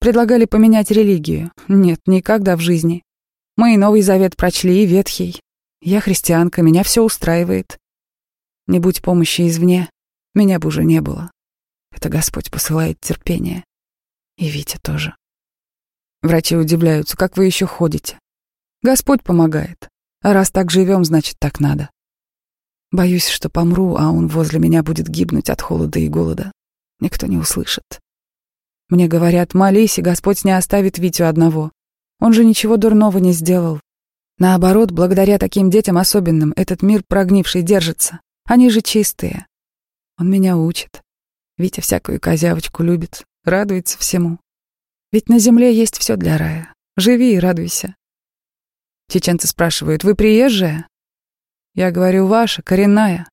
Предлагали 0.00 0.44
поменять 0.46 0.90
религию. 0.90 1.52
Нет, 1.68 2.00
никогда 2.06 2.56
в 2.56 2.60
жизни. 2.60 3.02
Мы 3.56 3.74
и 3.74 3.78
Новый 3.78 4.02
Завет 4.02 4.36
прочли, 4.36 4.82
и 4.82 4.86
Ветхий. 4.86 5.40
Я 5.80 6.00
христианка, 6.00 6.60
меня 6.62 6.82
все 6.82 7.02
устраивает. 7.02 7.78
Не 8.66 8.80
будь 8.80 9.00
помощи 9.00 9.48
извне, 9.48 9.88
меня 10.34 10.58
бы 10.58 10.68
уже 10.68 10.82
не 10.82 11.00
было. 11.00 11.30
Это 11.92 12.08
Господь 12.08 12.50
посылает 12.50 13.00
терпение. 13.00 13.64
И 14.36 14.48
Витя 14.48 14.78
тоже. 14.82 15.14
Врачи 16.24 16.56
удивляются, 16.56 17.18
как 17.18 17.36
вы 17.36 17.44
еще 17.44 17.66
ходите. 17.66 18.18
Господь 18.82 19.22
помогает. 19.22 19.90
А 20.22 20.32
раз 20.32 20.50
так 20.50 20.70
живем, 20.70 21.04
значит, 21.04 21.36
так 21.38 21.60
надо. 21.60 21.90
Боюсь, 22.90 23.28
что 23.28 23.50
помру, 23.50 23.96
а 23.96 24.10
он 24.10 24.28
возле 24.28 24.58
меня 24.58 24.82
будет 24.82 25.06
гибнуть 25.06 25.50
от 25.50 25.60
холода 25.60 25.98
и 25.98 26.08
голода. 26.08 26.50
Никто 26.98 27.26
не 27.26 27.36
услышит. 27.36 28.00
Мне 28.88 29.06
говорят, 29.06 29.52
молись, 29.52 29.98
и 29.98 30.02
Господь 30.02 30.46
не 30.46 30.52
оставит 30.52 30.96
Витю 30.96 31.26
одного. 31.26 31.70
Он 32.20 32.32
же 32.32 32.42
ничего 32.42 32.78
дурного 32.78 33.18
не 33.18 33.32
сделал. 33.32 33.78
Наоборот, 34.38 34.92
благодаря 34.92 35.36
таким 35.36 35.68
детям 35.68 35.98
особенным 35.98 36.54
этот 36.56 36.80
мир 36.80 37.02
прогнивший 37.06 37.60
держится. 37.60 38.20
Они 38.46 38.70
же 38.70 38.80
чистые. 38.80 39.46
Он 40.18 40.30
меня 40.30 40.56
учит. 40.56 41.02
Витя 41.58 41.82
всякую 41.82 42.18
козявочку 42.18 42.82
любит, 42.82 43.24
радуется 43.44 43.98
всему. 43.98 44.38
Ведь 45.14 45.28
на 45.28 45.38
земле 45.38 45.72
есть 45.72 45.96
все 45.96 46.16
для 46.16 46.38
рая. 46.38 46.74
Живи 46.96 47.34
и 47.34 47.38
радуйся. 47.38 47.94
Чеченцы 49.08 49.46
спрашивают, 49.46 50.02
вы 50.02 50.16
приезжая? 50.16 50.88
Я 51.72 51.92
говорю, 51.92 52.26
ваша, 52.26 52.62
коренная. 52.62 53.28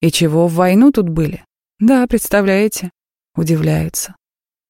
И 0.00 0.10
чего, 0.10 0.48
в 0.48 0.54
войну 0.54 0.90
тут 0.90 1.08
были? 1.08 1.44
Да, 1.78 2.04
представляете? 2.08 2.90
Удивляются. 3.36 4.16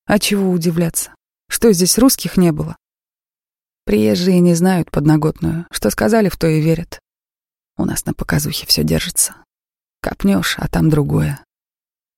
А 0.04 0.18
чего 0.18 0.50
удивляться? 0.50 1.14
Что 1.48 1.72
здесь 1.72 1.96
русских 1.96 2.36
не 2.36 2.52
было? 2.52 2.76
Приезжие 3.86 4.40
не 4.40 4.52
знают 4.52 4.90
подноготную. 4.90 5.66
Что 5.70 5.88
сказали, 5.88 6.28
в 6.28 6.36
то 6.36 6.46
и 6.46 6.60
верят. 6.60 7.00
У 7.78 7.86
нас 7.86 8.04
на 8.04 8.12
показухе 8.12 8.66
все 8.66 8.84
держится. 8.84 9.36
Копнешь, 10.02 10.56
а 10.58 10.68
там 10.68 10.90
другое. 10.90 11.42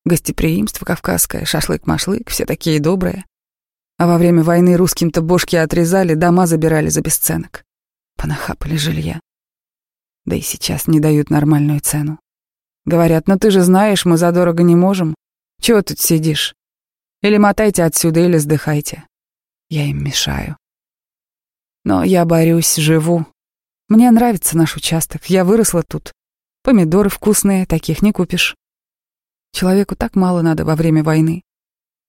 Гостеприимство 0.05 0.85
кавказское, 0.85 1.45
шашлык-машлык, 1.45 2.29
все 2.31 2.47
такие 2.47 2.81
добрые. 2.81 3.25
А 3.99 4.07
во 4.07 4.17
время 4.17 4.45
войны 4.45 4.77
русским-то 4.77 5.23
бошки 5.23 5.57
отрезали, 5.57 6.15
дома 6.15 6.47
забирали 6.47 6.89
за 6.89 7.01
бесценок. 7.01 7.65
Понахапали 8.17 8.77
жилья. 8.77 9.21
Да 10.25 10.37
и 10.37 10.41
сейчас 10.41 10.87
не 10.87 11.01
дают 11.01 11.31
нормальную 11.31 11.81
цену. 11.81 12.21
Говорят, 12.85 13.27
ну 13.27 13.39
ты 13.39 13.51
же 13.51 13.63
знаешь, 13.63 14.05
мы 14.05 14.17
задорого 14.17 14.63
не 14.63 14.77
можем. 14.77 15.17
Чего 15.61 15.83
тут 15.83 15.99
сидишь? 15.99 16.55
Или 17.23 17.39
мотайте 17.39 17.83
отсюда, 17.83 18.21
или 18.21 18.39
сдыхайте. 18.39 19.05
Я 19.69 19.85
им 19.87 20.05
мешаю. 20.05 20.57
Но 21.85 22.05
я 22.05 22.25
борюсь, 22.25 22.77
живу. 22.77 23.27
Мне 23.89 24.11
нравится 24.13 24.57
наш 24.57 24.77
участок, 24.77 25.27
я 25.27 25.45
выросла 25.45 25.83
тут. 25.83 26.13
Помидоры 26.63 27.09
вкусные, 27.09 27.67
таких 27.67 28.03
не 28.03 28.13
купишь. 28.13 28.55
Человеку 29.53 29.97
так 29.97 30.15
мало 30.15 30.43
надо 30.43 30.65
во 30.65 30.77
время 30.77 31.03
войны. 31.03 31.43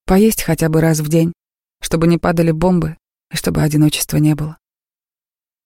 Поесть 0.06 0.44
хотя 0.44 0.70
бы 0.70 0.82
раз 0.82 1.00
в 1.00 1.08
день, 1.08 1.34
чтобы 1.82 2.08
не 2.08 2.18
падали 2.18 2.52
бомбы 2.52 2.98
и 3.32 3.36
чтобы 3.36 3.62
одиночества 3.62 4.18
не 4.18 4.36
было. 4.36 4.58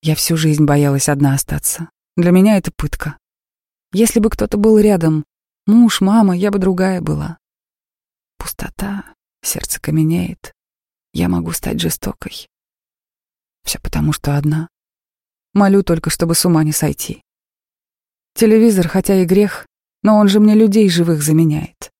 Я 0.02 0.15
всю 0.15 0.36
жизнь 0.38 0.65
боялась 0.65 1.10
одна 1.10 1.34
остаться. 1.34 1.89
Для 2.17 2.32
меня 2.32 2.58
это 2.58 2.71
пытка. 2.76 3.17
Если 3.93 4.19
бы 4.19 4.30
кто-то 4.30 4.58
был 4.58 4.78
рядом, 4.78 5.26
муж, 5.65 6.02
мама, 6.02 6.36
я 6.36 6.52
бы 6.52 6.60
другая 6.60 6.99
была. 6.99 7.38
Пустота, 8.38 9.13
сердце 9.41 9.80
каменеет. 9.80 10.54
Я 11.13 11.30
могу 11.30 11.52
стать 11.52 11.80
жестокой. 11.80 12.47
Все 13.63 13.80
потому, 13.80 14.12
что 14.12 14.36
одна. 14.36 14.67
Молю 15.54 15.84
только, 15.84 16.10
чтобы 16.10 16.36
с 16.36 16.45
ума 16.45 16.63
не 16.63 16.71
сойти. 16.71 17.21
Телевизор, 18.34 18.88
хотя 18.88 19.21
и 19.21 19.26
грех, 19.26 19.67
но 20.02 20.17
он 20.17 20.28
же 20.28 20.39
мне 20.39 20.56
людей 20.56 20.89
живых 20.89 21.21
заменяет. 21.21 21.91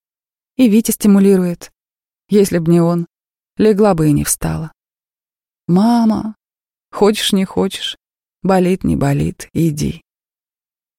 И 0.58 0.67
Витя 0.67 0.91
стимулирует. 0.91 1.71
Если 2.28 2.58
б 2.58 2.69
не 2.71 2.82
он, 2.82 3.08
легла 3.58 3.94
бы 3.94 4.10
и 4.10 4.13
не 4.13 4.24
встала. 4.24 4.72
«Мама, 5.68 6.36
хочешь, 6.92 7.34
не 7.34 7.46
хочешь, 7.46 7.98
болит, 8.42 8.84
не 8.84 8.96
болит, 8.96 9.50
иди». 9.54 10.02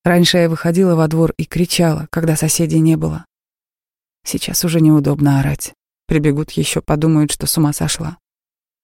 Раньше 0.05 0.39
я 0.39 0.49
выходила 0.49 0.95
во 0.95 1.09
двор 1.09 1.33
и 1.37 1.45
кричала, 1.45 2.09
когда 2.11 2.37
соседей 2.37 2.81
не 2.81 2.97
было. 2.97 3.25
Сейчас 4.25 4.65
уже 4.65 4.81
неудобно 4.81 5.41
орать. 5.41 5.75
Прибегут 6.07 6.51
еще, 6.53 6.81
подумают, 6.83 7.31
что 7.31 7.47
с 7.47 7.57
ума 7.57 7.73
сошла. 7.73 8.19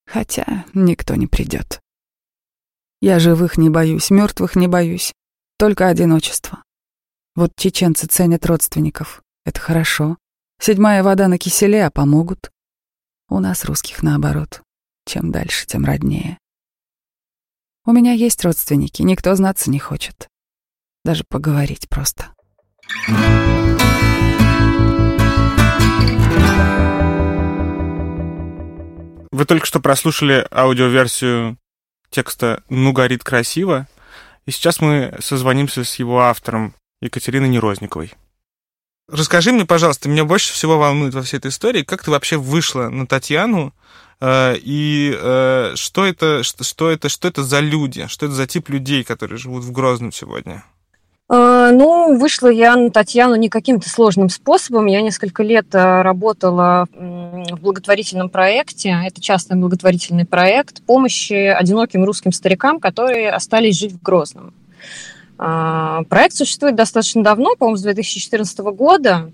Хотя 0.07 0.65
никто 0.73 1.15
не 1.15 1.27
придет. 1.27 1.79
Я 3.01 3.19
живых 3.19 3.57
не 3.57 3.69
боюсь, 3.69 4.09
мертвых 4.09 4.55
не 4.55 4.67
боюсь. 4.67 5.13
Только 5.57 5.87
одиночество. 5.87 6.63
Вот 7.35 7.51
чеченцы 7.55 8.07
ценят 8.07 8.45
родственников. 8.45 9.23
Это 9.45 9.59
хорошо. 9.59 10.17
Седьмая 10.59 11.01
вода 11.01 11.27
на 11.27 11.37
киселе, 11.37 11.85
а 11.85 11.91
помогут. 11.91 12.51
У 13.33 13.39
нас 13.39 13.63
русских 13.63 14.03
наоборот. 14.03 14.61
Чем 15.05 15.31
дальше, 15.31 15.65
тем 15.65 15.85
роднее. 15.85 16.37
У 17.85 17.93
меня 17.93 18.11
есть 18.11 18.43
родственники, 18.43 19.03
никто 19.03 19.33
знаться 19.35 19.71
не 19.71 19.79
хочет. 19.79 20.27
Даже 21.05 21.23
поговорить 21.23 21.87
просто. 21.87 22.33
Вы 29.31 29.45
только 29.45 29.65
что 29.65 29.79
прослушали 29.79 30.45
аудиоверсию 30.51 31.57
текста 32.09 32.65
«Ну, 32.67 32.91
горит 32.91 33.23
красиво», 33.23 33.87
и 34.45 34.51
сейчас 34.51 34.81
мы 34.81 35.17
созвонимся 35.21 35.85
с 35.85 35.95
его 35.95 36.19
автором 36.19 36.75
Екатериной 36.99 37.47
Нерозниковой. 37.47 38.11
Расскажи 39.11 39.51
мне, 39.51 39.65
пожалуйста, 39.65 40.07
меня 40.07 40.23
больше 40.23 40.53
всего 40.53 40.77
волнует 40.77 41.13
во 41.13 41.21
всей 41.21 41.37
этой 41.37 41.49
истории, 41.49 41.83
как 41.83 42.01
ты 42.01 42.11
вообще 42.11 42.37
вышла 42.37 42.87
на 42.87 43.05
Татьяну, 43.05 43.73
э, 44.21 44.55
и 44.57 45.13
э, 45.13 45.73
что 45.75 46.05
это, 46.05 46.43
что, 46.43 46.89
это, 46.89 47.09
что 47.09 47.27
это 47.27 47.43
за 47.43 47.59
люди, 47.59 48.07
что 48.07 48.27
это 48.27 48.35
за 48.35 48.47
тип 48.47 48.69
людей, 48.69 49.03
которые 49.03 49.37
живут 49.37 49.65
в 49.65 49.71
Грозном 49.73 50.13
сегодня? 50.13 50.63
А, 51.27 51.71
ну, 51.71 52.17
вышла 52.17 52.47
я 52.47 52.77
на 52.77 52.89
Татьяну 52.89 53.35
не 53.35 53.49
каким-то 53.49 53.89
сложным 53.89 54.29
способом. 54.29 54.85
Я 54.85 55.01
несколько 55.01 55.43
лет 55.43 55.75
э, 55.75 56.01
работала 56.01 56.87
в 56.93 57.59
благотворительном 57.59 58.29
проекте. 58.29 58.97
Это 59.05 59.19
частный 59.19 59.57
благотворительный 59.57 60.25
проект 60.25 60.81
помощи 60.83 61.33
одиноким 61.33 62.05
русским 62.05 62.31
старикам, 62.31 62.79
которые 62.79 63.29
остались 63.29 63.77
жить 63.77 63.91
в 63.91 64.01
Грозном. 64.01 64.53
А, 65.43 66.03
проект 66.03 66.35
существует 66.35 66.75
достаточно 66.75 67.23
давно, 67.23 67.55
по-моему, 67.55 67.75
с 67.75 67.81
2014 67.81 68.59
года. 68.59 69.31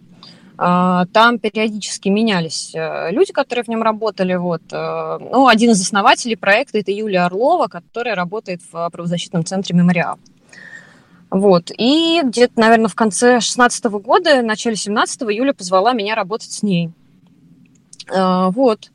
А, 0.58 1.06
там 1.08 1.38
периодически 1.38 2.08
менялись 2.08 2.72
э, 2.74 3.12
люди, 3.12 3.34
которые 3.34 3.66
в 3.66 3.68
нем 3.68 3.84
работали. 3.84 4.34
Вот. 4.36 4.62
Э, 4.72 5.18
ну, 5.20 5.48
один 5.48 5.72
из 5.72 5.82
основателей 5.82 6.38
проекта– 6.38 6.78
это 6.80 6.92
Юлия 6.94 7.26
Орлова, 7.26 7.68
которая 7.68 8.16
работает 8.16 8.62
в 8.72 8.90
правозащитном 8.90 9.44
центре 9.44 9.76
«Мемориал». 9.76 10.18
Вот. 11.30 11.72
И 11.78 12.22
где-то, 12.24 12.58
наверное, 12.58 12.88
в 12.88 12.96
конце 12.96 13.42
16 13.42 13.84
года, 13.86 14.42
начале 14.42 14.78
17 14.78 15.24
Юля 15.24 15.54
позвала 15.54 15.92
меня 15.92 16.16
работать 16.16 16.54
с 16.54 16.64
ней. 16.64 16.90
А, 18.10 18.50
вот. 18.52 18.92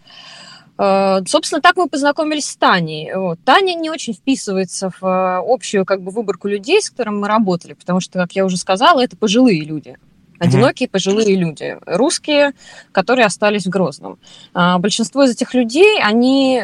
А, 0.78 1.20
собственно, 1.26 1.60
так 1.60 1.76
мы 1.76 1.88
познакомились 1.88 2.46
с 2.46 2.56
Таней. 2.56 3.10
Таня 3.44 3.74
не 3.74 3.90
очень 3.90 4.14
вписывается 4.14 4.90
в 4.90 5.04
а, 5.04 5.42
общую 5.44 5.84
как 5.84 6.02
бы, 6.02 6.10
выборку 6.10 6.48
людей, 6.48 6.80
с 6.80 6.90
которыми 6.90 7.20
мы 7.20 7.28
работали, 7.28 7.74
потому 7.74 8.00
что, 8.00 8.18
как 8.18 8.32
я 8.32 8.44
уже 8.44 8.56
сказала, 8.56 9.00
это 9.02 9.16
пожилые 9.16 9.62
люди. 9.62 9.96
Одинокие 10.38 10.88
пожилые 10.88 11.36
люди, 11.36 11.78
русские, 11.86 12.54
которые 12.90 13.26
остались 13.26 13.64
в 13.64 13.68
Грозном. 13.68 14.18
Большинство 14.52 15.22
из 15.22 15.30
этих 15.30 15.54
людей, 15.54 16.02
они 16.02 16.60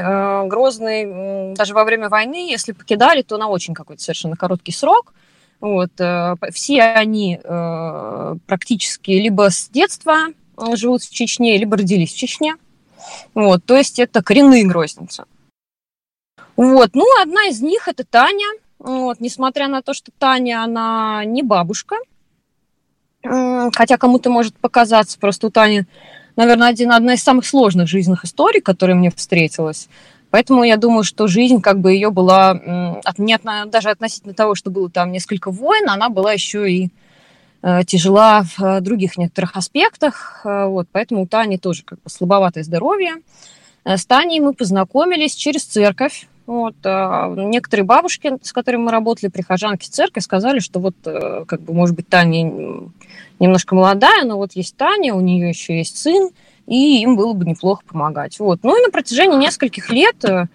Грозный 0.47 1.55
даже 1.55 1.75
во 1.75 1.85
время 1.85 2.09
войны, 2.09 2.51
если 2.51 2.73
покидали, 2.73 3.23
то 3.23 3.37
на 3.37 3.47
очень 3.47 3.75
какой-то 3.75 4.03
совершенно 4.03 4.35
короткий 4.35 4.73
срок– 4.73 5.15
вот, 5.61 5.91
э, 5.99 6.37
все 6.53 6.83
они 6.83 7.41
э, 7.43 8.37
практически 8.47 9.11
либо 9.11 9.51
с 9.51 9.69
детства 9.69 10.27
э, 10.57 10.77
живут 10.77 11.03
в 11.03 11.13
Чечне, 11.13 11.59
либо 11.59 11.77
родились 11.77 12.13
в 12.13 12.17
Чечне. 12.17 12.55
Вот, 13.35 13.65
то 13.65 13.77
есть 13.77 13.99
это 13.99 14.23
коренные 14.23 14.65
грозницы. 14.65 15.25
Вот, 16.57 16.91
ну, 16.95 17.05
одна 17.23 17.47
из 17.49 17.61
них 17.61 17.89
это 17.89 18.05
Таня. 18.05 18.47
Вот, 18.79 19.21
несмотря 19.21 19.69
на 19.69 19.83
то, 19.83 19.95
что 19.95 20.11
Таня, 20.19 20.63
она 20.63 21.25
не 21.25 21.43
бабушка, 21.43 21.97
хотя 23.23 23.97
кому-то 23.97 24.31
может 24.31 24.57
показаться, 24.57 25.19
просто 25.19 25.49
у 25.49 25.51
Тани, 25.51 25.85
наверное, 26.37 26.69
один, 26.69 26.93
одна 26.93 27.15
из 27.15 27.23
самых 27.23 27.47
сложных 27.47 27.89
жизненных 27.89 28.25
историй, 28.25 28.61
которая 28.61 28.97
мне 28.97 29.11
встретилась. 29.11 29.89
Поэтому 30.31 30.63
я 30.63 30.77
думаю, 30.77 31.05
что 31.05 31.27
жизнь 31.27 31.61
как 31.61 31.81
бы 31.81 31.93
ее 31.93 32.11
была, 32.11 32.51
от, 33.05 33.19
не 33.19 33.39
даже 33.67 33.91
относительно 33.91 34.35
того, 34.35 34.55
что 34.55 34.71
было 34.71 34.91
там 34.91 35.11
несколько 35.11 35.51
войн, 35.51 35.89
она 35.89 36.11
была 36.11 36.33
еще 36.33 36.71
и 36.71 36.91
тяжела 37.87 38.43
в 38.43 38.63
э, 38.63 38.81
других 38.81 39.19
некоторых 39.19 39.57
аспектах. 39.57 40.43
Э, 40.45 40.67
вот, 40.67 40.89
поэтому 40.93 41.23
у 41.23 41.27
Тани 41.27 41.59
тоже 41.59 41.83
как 41.85 42.01
бы 42.03 42.11
слабоватое 42.11 42.63
здоровье. 42.63 43.17
Э, 43.85 43.97
с 43.97 44.07
Таней 44.07 44.41
мы 44.41 44.53
познакомились 44.55 45.35
через 45.35 45.65
церковь. 45.65 46.29
Вот, 46.47 46.77
э, 46.85 47.35
некоторые 47.37 47.85
бабушки, 47.85 48.39
с 48.43 48.53
которыми 48.53 48.85
мы 48.85 48.91
работали, 48.91 49.29
прихожанки 49.29 49.87
церкви, 49.87 50.21
сказали, 50.21 50.61
что 50.61 50.81
вот, 50.81 50.95
э, 51.05 51.45
как 51.47 51.61
бы, 51.61 51.75
может 51.75 51.95
быть, 51.95 52.09
Таня 52.09 52.91
немножко 53.39 53.75
молодая, 53.75 54.25
но 54.25 54.37
вот 54.37 54.53
есть 54.53 54.77
Таня, 54.77 55.15
у 55.15 55.21
нее 55.21 55.51
еще 55.51 55.77
есть 55.77 55.99
сын, 55.99 56.31
и 56.67 57.03
им 57.03 57.17
было 57.17 57.33
бы 57.35 57.45
неплохо 57.45 57.83
помогать. 57.87 58.39
Вот. 58.39 58.61
Ну 58.63 58.79
и 58.79 58.85
на 58.85 58.91
протяжении 58.91 59.37
нескольких 59.37 59.91
лет, 59.91 60.25
э, 60.25 60.47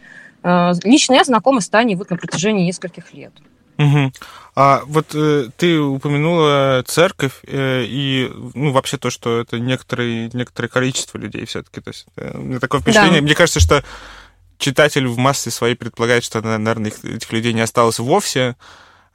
э, 0.44 0.72
лично 0.84 1.14
я 1.14 1.24
знакома 1.24 1.62
с 1.62 1.70
Таней 1.70 1.96
вот 1.96 2.10
на 2.10 2.18
протяжении 2.18 2.66
нескольких 2.66 3.14
лет. 3.14 3.34
Угу. 3.78 4.14
А 4.56 4.84
вот 4.86 5.08
э, 5.16 5.50
ты 5.58 5.80
упомянула 5.80 6.84
церковь 6.86 7.40
э, 7.48 7.86
и 7.88 8.32
ну 8.54 8.72
вообще 8.72 8.98
то, 8.98 9.10
что 9.10 9.42
это 9.42 9.60
некоторые 9.60 10.30
некоторое 10.34 10.68
количество 10.68 11.18
людей 11.18 11.46
все-таки. 11.46 11.82
То 11.82 11.90
есть 11.90 12.06
э, 12.18 12.38
у 12.38 12.42
меня 12.42 12.60
такое 12.60 12.82
впечатление. 12.82 13.22
Да. 13.22 13.26
Мне 13.26 13.36
кажется, 13.36 13.60
что 13.60 13.84
читатель 14.60 15.08
в 15.08 15.18
массе 15.18 15.50
своей 15.50 15.76
предполагает, 15.76 16.24
что, 16.24 16.42
наверное, 16.42 16.92
этих 17.04 17.32
людей 17.34 17.54
не 17.54 17.62
осталось 17.62 18.00
вовсе. 18.00 18.56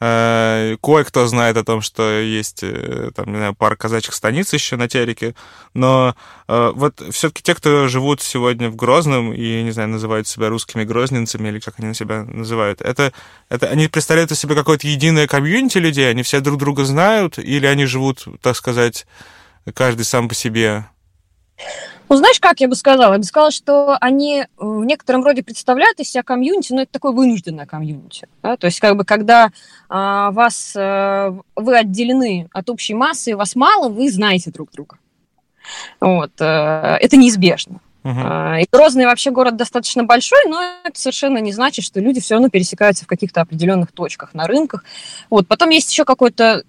Э, 0.00 0.76
кое-кто 0.80 1.26
знает 1.26 1.56
о 1.56 1.64
том, 1.64 1.80
что 1.80 2.20
есть 2.20 2.62
э, 2.62 3.10
там, 3.16 3.32
не 3.32 3.36
знаю, 3.36 3.54
пара 3.54 3.74
казачьих 3.74 4.14
станиц 4.14 4.52
еще 4.52 4.76
на 4.76 4.88
Тереке, 4.88 5.34
но 5.74 6.14
э, 6.46 6.72
вот 6.72 7.02
все-таки 7.10 7.42
те, 7.42 7.54
кто 7.56 7.88
живут 7.88 8.22
сегодня 8.22 8.70
в 8.70 8.76
Грозном 8.76 9.32
и, 9.32 9.62
не 9.64 9.72
знаю, 9.72 9.88
называют 9.88 10.28
себя 10.28 10.50
русскими 10.50 10.84
грозненцами 10.84 11.48
или 11.48 11.58
как 11.58 11.80
они 11.80 11.94
себя 11.94 12.22
называют, 12.22 12.80
это, 12.80 13.12
это 13.48 13.66
они 13.66 13.88
представляют 13.88 14.30
из 14.30 14.38
себя 14.38 14.54
какое-то 14.54 14.86
единое 14.86 15.26
комьюнити 15.26 15.78
людей, 15.78 16.08
они 16.08 16.22
все 16.22 16.38
друг 16.40 16.58
друга 16.58 16.84
знают, 16.84 17.38
или 17.38 17.66
они 17.66 17.84
живут, 17.84 18.24
так 18.40 18.54
сказать, 18.54 19.04
каждый 19.74 20.04
сам 20.04 20.28
по 20.28 20.34
себе? 20.36 20.86
Ну, 22.08 22.16
знаешь, 22.16 22.40
как 22.40 22.60
я 22.60 22.68
бы 22.68 22.74
сказала? 22.74 23.12
Я 23.12 23.18
бы 23.18 23.24
сказала, 23.24 23.50
что 23.50 23.96
они 24.00 24.46
в 24.56 24.84
некотором 24.84 25.24
роде 25.24 25.42
представляют 25.42 26.00
из 26.00 26.10
себя 26.10 26.22
комьюнити, 26.22 26.72
но 26.72 26.82
это 26.82 26.92
такое 26.92 27.12
вынужденное 27.12 27.66
комьюнити. 27.66 28.28
Да? 28.42 28.56
То 28.56 28.66
есть, 28.66 28.80
как 28.80 28.96
бы, 28.96 29.04
когда 29.04 29.50
а, 29.88 30.30
вас, 30.30 30.74
а, 30.76 31.36
вы 31.54 31.76
отделены 31.76 32.48
от 32.52 32.70
общей 32.70 32.94
массы, 32.94 33.36
вас 33.36 33.54
мало, 33.56 33.88
вы 33.88 34.10
знаете 34.10 34.50
друг 34.50 34.70
друга. 34.72 34.96
Вот. 36.00 36.32
А, 36.40 36.96
это 36.96 37.16
неизбежно. 37.16 37.80
Uh-huh. 38.04 38.62
И 38.62 38.66
Грозный 38.72 39.04
вообще 39.04 39.30
город 39.30 39.56
достаточно 39.56 40.04
большой, 40.04 40.38
но 40.48 40.62
это 40.84 40.98
совершенно 40.98 41.38
не 41.38 41.52
значит, 41.52 41.84
что 41.84 42.00
люди 42.00 42.20
все 42.20 42.36
равно 42.36 42.48
пересекаются 42.48 43.04
в 43.04 43.08
каких-то 43.08 43.42
определенных 43.42 43.92
точках 43.92 44.32
на 44.32 44.46
рынках. 44.46 44.84
Вот. 45.28 45.46
Потом 45.46 45.68
есть 45.70 45.90
еще 45.90 46.06
какой-то... 46.06 46.62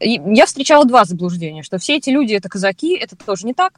Я 0.00 0.46
встречала 0.46 0.86
два 0.86 1.04
заблуждения, 1.04 1.62
что 1.64 1.78
все 1.78 1.96
эти 1.96 2.08
люди 2.08 2.32
это 2.32 2.48
казаки, 2.48 2.96
это 2.96 3.14
тоже 3.16 3.46
не 3.46 3.52
так. 3.52 3.74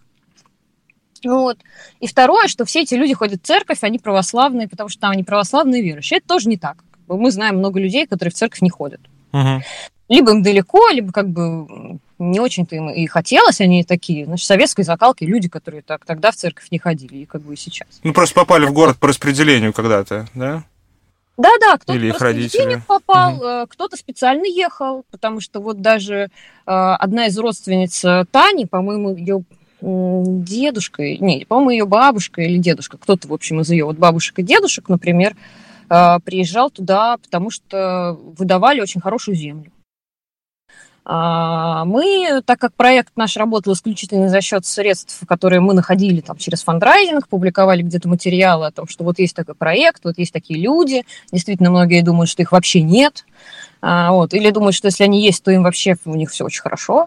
Вот. 1.25 1.59
И 2.01 2.07
второе, 2.07 2.49
что 2.49 2.65
все 2.65 2.83
эти 2.83 2.95
люди 2.95 3.15
ходят 3.15 3.43
в 3.43 3.47
церковь, 3.47 3.79
они 3.83 3.99
православные, 3.99 4.69
потому 4.69 4.89
что 4.89 5.01
там 5.01 5.11
они 5.11 5.25
православные 5.25 5.83
верующие. 5.83 6.19
Это 6.19 6.29
тоже 6.29 6.49
не 6.49 6.57
так. 6.57 6.77
Мы 7.09 7.31
знаем 7.31 7.59
много 7.59 7.81
людей, 7.81 8.07
которые 8.07 8.33
в 8.33 8.37
церковь 8.37 8.63
не 8.63 8.71
ходят. 8.71 9.01
Угу. 9.33 9.63
Либо 10.09 10.33
им 10.33 10.43
далеко, 10.43 10.89
либо 10.91 11.13
как 11.13 11.29
бы 11.29 11.99
не 12.19 12.41
очень-то 12.41 12.77
им 12.77 12.91
и 12.91 13.07
хотелось, 13.07 13.61
они 13.61 13.85
такие, 13.85 14.27
значит, 14.27 14.47
советской 14.47 14.83
закалки 14.83 15.25
люди, 15.25 15.49
которые 15.49 15.83
так 15.83 16.05
тогда 16.05 16.31
в 16.31 16.37
церковь 16.37 16.67
не 16.71 16.79
ходили, 16.79 17.19
и 17.19 17.27
как 17.27 17.43
бы 17.43 17.55
и 17.55 17.57
сейчас. 17.57 17.89
Ну, 18.03 18.13
просто 18.13 18.35
попали 18.35 18.67
в 18.67 18.73
город 18.73 18.99
по 18.99 19.09
распределению 19.09 19.73
когда-то, 19.73 20.29
да? 20.35 20.65
Да, 21.39 21.49
да, 21.61 21.77
кто-то 21.79 21.99
Или 21.99 22.11
просто 22.11 22.27
родители. 22.27 22.83
попал, 22.87 23.37
угу. 23.37 23.67
кто-то 23.69 23.97
специально 23.97 24.45
ехал, 24.45 25.05
потому 25.11 25.41
что 25.41 25.61
вот 25.61 25.81
даже 25.81 26.15
э, 26.15 26.29
одна 26.67 27.27
из 27.27 27.39
родственниц 27.39 28.05
э, 28.05 28.27
Тани, 28.31 28.67
по-моему, 28.67 29.15
ее 29.17 29.43
дедушка, 29.83 31.03
не, 31.03 31.45
по-моему, 31.45 31.71
ее 31.71 31.87
бабушка 31.87 32.43
или 32.43 32.59
дедушка, 32.59 32.99
кто-то, 32.99 33.29
в 33.29 33.33
общем, 33.33 33.61
из 33.61 33.71
ее 33.71 33.85
вот 33.85 33.97
бабушек 33.97 34.39
и 34.39 34.43
дедушек, 34.43 34.89
например, 34.89 35.37
э, 35.91 36.19
приезжал 36.25 36.71
туда, 36.71 37.17
потому 37.19 37.51
что 37.51 38.19
выдавали 38.39 38.81
очень 38.81 39.01
хорошую 39.01 39.37
землю. 39.37 39.73
А, 41.05 41.85
мы, 41.85 42.43
так 42.47 42.61
как 42.61 42.75
проект 42.75 43.17
наш 43.17 43.37
работал 43.37 43.73
исключительно 43.73 44.29
за 44.29 44.41
счет 44.41 44.65
средств, 44.65 45.21
которые 45.27 45.61
мы 45.61 45.75
находили 45.75 46.21
там, 46.21 46.37
через 46.37 46.63
фандрайзинг, 46.63 47.27
публиковали 47.27 47.83
где-то 47.83 48.09
материалы 48.09 48.67
о 48.67 48.71
том, 48.71 48.87
что 48.87 49.03
вот 49.03 49.19
есть 49.19 49.35
такой 49.35 49.57
проект, 49.57 50.05
вот 50.05 50.19
есть 50.19 50.33
такие 50.33 50.61
люди. 50.61 51.05
Действительно, 51.33 51.71
многие 51.71 52.03
думают, 52.03 52.31
что 52.31 52.43
их 52.43 52.53
вообще 52.53 52.83
нет. 52.83 53.25
А, 53.81 54.13
вот. 54.13 54.33
Или 54.33 54.51
думают, 54.51 54.77
что 54.77 54.87
если 54.87 55.03
они 55.03 55.25
есть, 55.25 55.43
то 55.43 55.51
им 55.51 55.65
вообще 55.65 55.97
у 56.05 56.15
них 56.15 56.31
все 56.31 56.45
очень 56.45 56.63
хорошо. 56.63 57.03
А, 57.03 57.07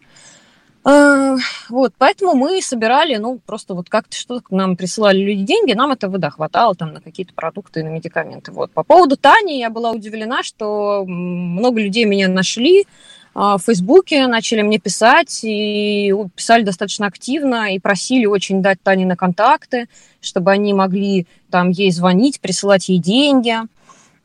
вот, 1.69 1.93
поэтому 1.97 2.35
мы 2.35 2.61
собирали, 2.61 3.15
ну, 3.15 3.39
просто 3.43 3.73
вот 3.73 3.89
как-то 3.89 4.15
что-то 4.15 4.43
нам 4.51 4.77
присылали 4.77 5.17
люди 5.17 5.43
деньги, 5.43 5.73
нам 5.73 5.91
этого, 5.91 6.19
да, 6.19 6.29
хватало 6.29 6.75
там 6.75 6.93
на 6.93 7.01
какие-то 7.01 7.33
продукты 7.33 7.79
и 7.79 7.83
на 7.83 7.87
медикаменты. 7.87 8.51
Вот. 8.51 8.71
По 8.71 8.83
поводу 8.83 9.17
Тани 9.17 9.59
я 9.59 9.71
была 9.71 9.91
удивлена, 9.91 10.43
что 10.43 11.03
много 11.07 11.81
людей 11.81 12.05
меня 12.05 12.27
нашли, 12.27 12.85
а, 13.33 13.57
в 13.57 13.63
Фейсбуке 13.63 14.27
начали 14.27 14.61
мне 14.61 14.79
писать, 14.79 15.41
и 15.43 16.13
писали 16.35 16.63
достаточно 16.63 17.07
активно, 17.07 17.73
и 17.73 17.79
просили 17.79 18.25
очень 18.25 18.61
дать 18.61 18.81
Тане 18.81 19.05
на 19.05 19.15
контакты, 19.15 19.89
чтобы 20.21 20.51
они 20.51 20.73
могли 20.73 21.25
там 21.49 21.69
ей 21.69 21.91
звонить, 21.91 22.39
присылать 22.39 22.89
ей 22.89 22.99
деньги 22.99 23.57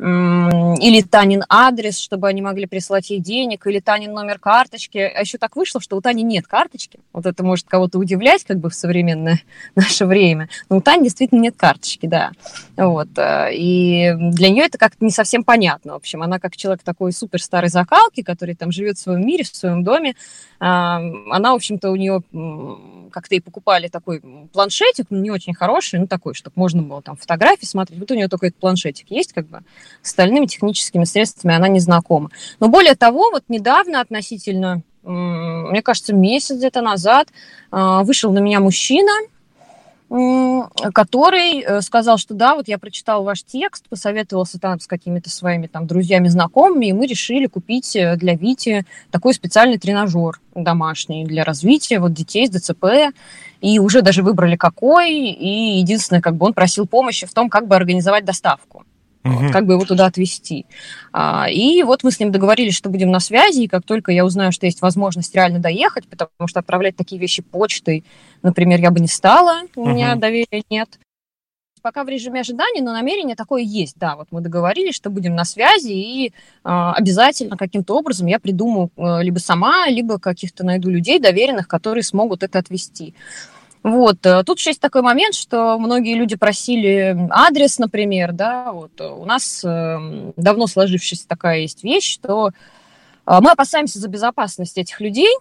или 0.00 1.02
Танин 1.02 1.44
адрес, 1.48 1.98
чтобы 1.98 2.26
они 2.28 2.40
могли 2.40 2.64
прислать 2.64 3.10
ей 3.10 3.20
денег, 3.20 3.66
или 3.66 3.80
Танин 3.80 4.14
номер 4.14 4.38
карточки. 4.38 4.96
А 4.96 5.20
еще 5.20 5.36
так 5.36 5.56
вышло, 5.56 5.78
что 5.78 5.96
у 5.96 6.00
Тани 6.00 6.22
нет 6.22 6.46
карточки. 6.46 7.00
Вот 7.12 7.26
это 7.26 7.44
может 7.44 7.66
кого-то 7.66 7.98
удивлять 7.98 8.44
как 8.44 8.58
бы 8.58 8.70
в 8.70 8.74
современное 8.74 9.42
наше 9.74 10.06
время. 10.06 10.48
Но 10.70 10.78
у 10.78 10.80
Тани 10.80 11.04
действительно 11.04 11.40
нет 11.40 11.54
карточки, 11.56 12.06
да. 12.06 12.32
Вот. 12.78 13.08
Э, 13.18 13.50
и 13.52 14.14
для 14.14 14.48
нее 14.48 14.64
это 14.64 14.78
как-то 14.78 15.04
не 15.04 15.10
совсем 15.10 15.44
понятно. 15.44 15.92
В 15.92 15.96
общем, 15.96 16.22
она 16.22 16.38
как 16.38 16.56
человек 16.56 16.82
такой 16.82 17.12
супер 17.12 17.42
старой 17.42 17.68
закалки, 17.68 18.22
который 18.22 18.54
там 18.54 18.72
живет 18.72 18.96
в 18.96 19.02
своем 19.02 19.26
мире, 19.26 19.44
в 19.44 19.48
своем 19.48 19.84
доме, 19.84 20.14
она, 20.60 21.52
в 21.52 21.54
общем-то, 21.54 21.90
у 21.90 21.96
нее 21.96 22.22
как-то 23.10 23.34
и 23.34 23.40
покупали 23.40 23.88
такой 23.88 24.20
планшетик, 24.52 25.06
ну, 25.10 25.18
не 25.18 25.30
очень 25.30 25.54
хороший, 25.54 26.00
ну, 26.00 26.06
такой, 26.06 26.34
чтобы 26.34 26.54
можно 26.56 26.82
было 26.82 27.02
там 27.02 27.16
фотографии 27.16 27.66
смотреть. 27.66 28.00
Вот 28.00 28.10
у 28.10 28.14
нее 28.14 28.26
этот 28.26 28.56
планшетик 28.56 29.10
есть, 29.10 29.32
как 29.32 29.46
бы, 29.48 29.62
с 30.02 30.10
остальными 30.10 30.46
техническими 30.46 31.04
средствами 31.04 31.54
она 31.54 31.68
не 31.68 31.80
знакома. 31.80 32.30
Но 32.58 32.68
более 32.68 32.94
того, 32.94 33.30
вот 33.30 33.44
недавно 33.48 34.00
относительно, 34.00 34.82
мне 35.02 35.82
кажется, 35.82 36.14
месяц 36.14 36.56
где-то 36.56 36.82
назад 36.82 37.28
а, 37.70 38.02
вышел 38.02 38.32
на 38.32 38.38
меня 38.38 38.60
мужчина, 38.60 39.12
который 40.10 41.60
э, 41.60 41.80
сказал, 41.82 42.18
что 42.18 42.34
да, 42.34 42.56
вот 42.56 42.66
я 42.66 42.78
прочитал 42.78 43.22
ваш 43.22 43.44
текст, 43.44 43.88
посоветовался 43.88 44.58
там 44.58 44.80
с 44.80 44.88
какими-то 44.88 45.30
своими 45.30 45.68
там 45.68 45.86
друзьями, 45.86 46.26
знакомыми, 46.26 46.86
и 46.86 46.92
мы 46.92 47.06
решили 47.06 47.46
купить 47.46 47.94
э, 47.94 48.16
для 48.16 48.34
Вити 48.34 48.84
такой 49.12 49.34
специальный 49.34 49.78
тренажер 49.78 50.40
домашний 50.56 51.24
для 51.24 51.44
развития 51.44 52.00
вот 52.00 52.12
детей 52.12 52.48
с 52.48 52.50
ДЦП, 52.50 53.14
и 53.60 53.78
уже 53.78 54.02
даже 54.02 54.24
выбрали 54.24 54.56
какой, 54.56 55.14
и 55.14 55.78
единственное, 55.78 56.20
как 56.20 56.34
бы 56.34 56.46
он 56.46 56.54
просил 56.54 56.88
помощи 56.88 57.24
в 57.26 57.32
том, 57.32 57.48
как 57.48 57.68
бы 57.68 57.76
организовать 57.76 58.24
доставку. 58.24 58.84
Угу. 59.24 59.32
Вот, 59.34 59.52
как 59.52 59.66
бы 59.66 59.74
его 59.74 59.84
туда 59.84 60.06
отвезти. 60.06 60.66
А, 61.12 61.46
и 61.50 61.82
вот 61.82 62.02
мы 62.04 62.10
с 62.10 62.18
ним 62.18 62.32
договорились, 62.32 62.74
что 62.74 62.88
будем 62.88 63.10
на 63.10 63.20
связи, 63.20 63.62
и 63.62 63.68
как 63.68 63.84
только 63.84 64.12
я 64.12 64.24
узнаю, 64.24 64.50
что 64.50 64.66
есть 64.66 64.80
возможность 64.80 65.34
реально 65.34 65.58
доехать, 65.58 66.08
потому 66.08 66.48
что 66.48 66.60
отправлять 66.60 66.96
такие 66.96 67.20
вещи 67.20 67.42
почтой, 67.42 68.04
например, 68.42 68.80
я 68.80 68.90
бы 68.90 69.00
не 69.00 69.08
стала, 69.08 69.62
у 69.76 69.82
угу. 69.82 69.90
меня 69.90 70.14
доверия 70.14 70.62
нет. 70.70 70.98
Пока 71.82 72.04
в 72.04 72.08
режиме 72.08 72.40
ожидания, 72.40 72.82
но 72.82 72.92
намерение 72.92 73.36
такое 73.36 73.62
есть, 73.62 73.96
да. 73.98 74.16
Вот 74.16 74.28
мы 74.30 74.42
договорились, 74.42 74.94
что 74.94 75.08
будем 75.08 75.34
на 75.34 75.46
связи, 75.46 75.92
и 75.92 76.28
э, 76.28 76.32
обязательно 76.62 77.56
каким-то 77.56 77.96
образом 77.96 78.26
я 78.26 78.38
придумаю 78.38 78.90
э, 78.96 79.22
либо 79.22 79.38
сама, 79.38 79.88
либо 79.88 80.18
каких-то 80.18 80.64
найду 80.64 80.90
людей 80.90 81.18
доверенных, 81.18 81.68
которые 81.68 82.04
смогут 82.04 82.42
это 82.42 82.58
отвести. 82.58 83.14
Вот. 83.82 84.24
Э, 84.26 84.42
тут 84.44 84.58
еще 84.58 84.70
есть 84.70 84.80
такой 84.80 85.02
момент, 85.02 85.34
что 85.34 85.78
многие 85.78 86.14
люди 86.14 86.36
просили 86.36 87.16
адрес, 87.30 87.78
например, 87.78 88.32
да, 88.32 88.72
вот 88.72 89.00
у 89.00 89.24
нас 89.24 89.62
эм, 89.64 90.32
давно 90.36 90.66
сложившаяся 90.66 91.26
такая 91.26 91.60
есть 91.60 91.82
вещь, 91.82 92.12
что 92.12 92.48
э, 92.48 93.38
мы 93.40 93.50
опасаемся 93.50 93.98
за 93.98 94.08
безопасность 94.08 94.76
этих 94.76 95.00
людей, 95.00 95.34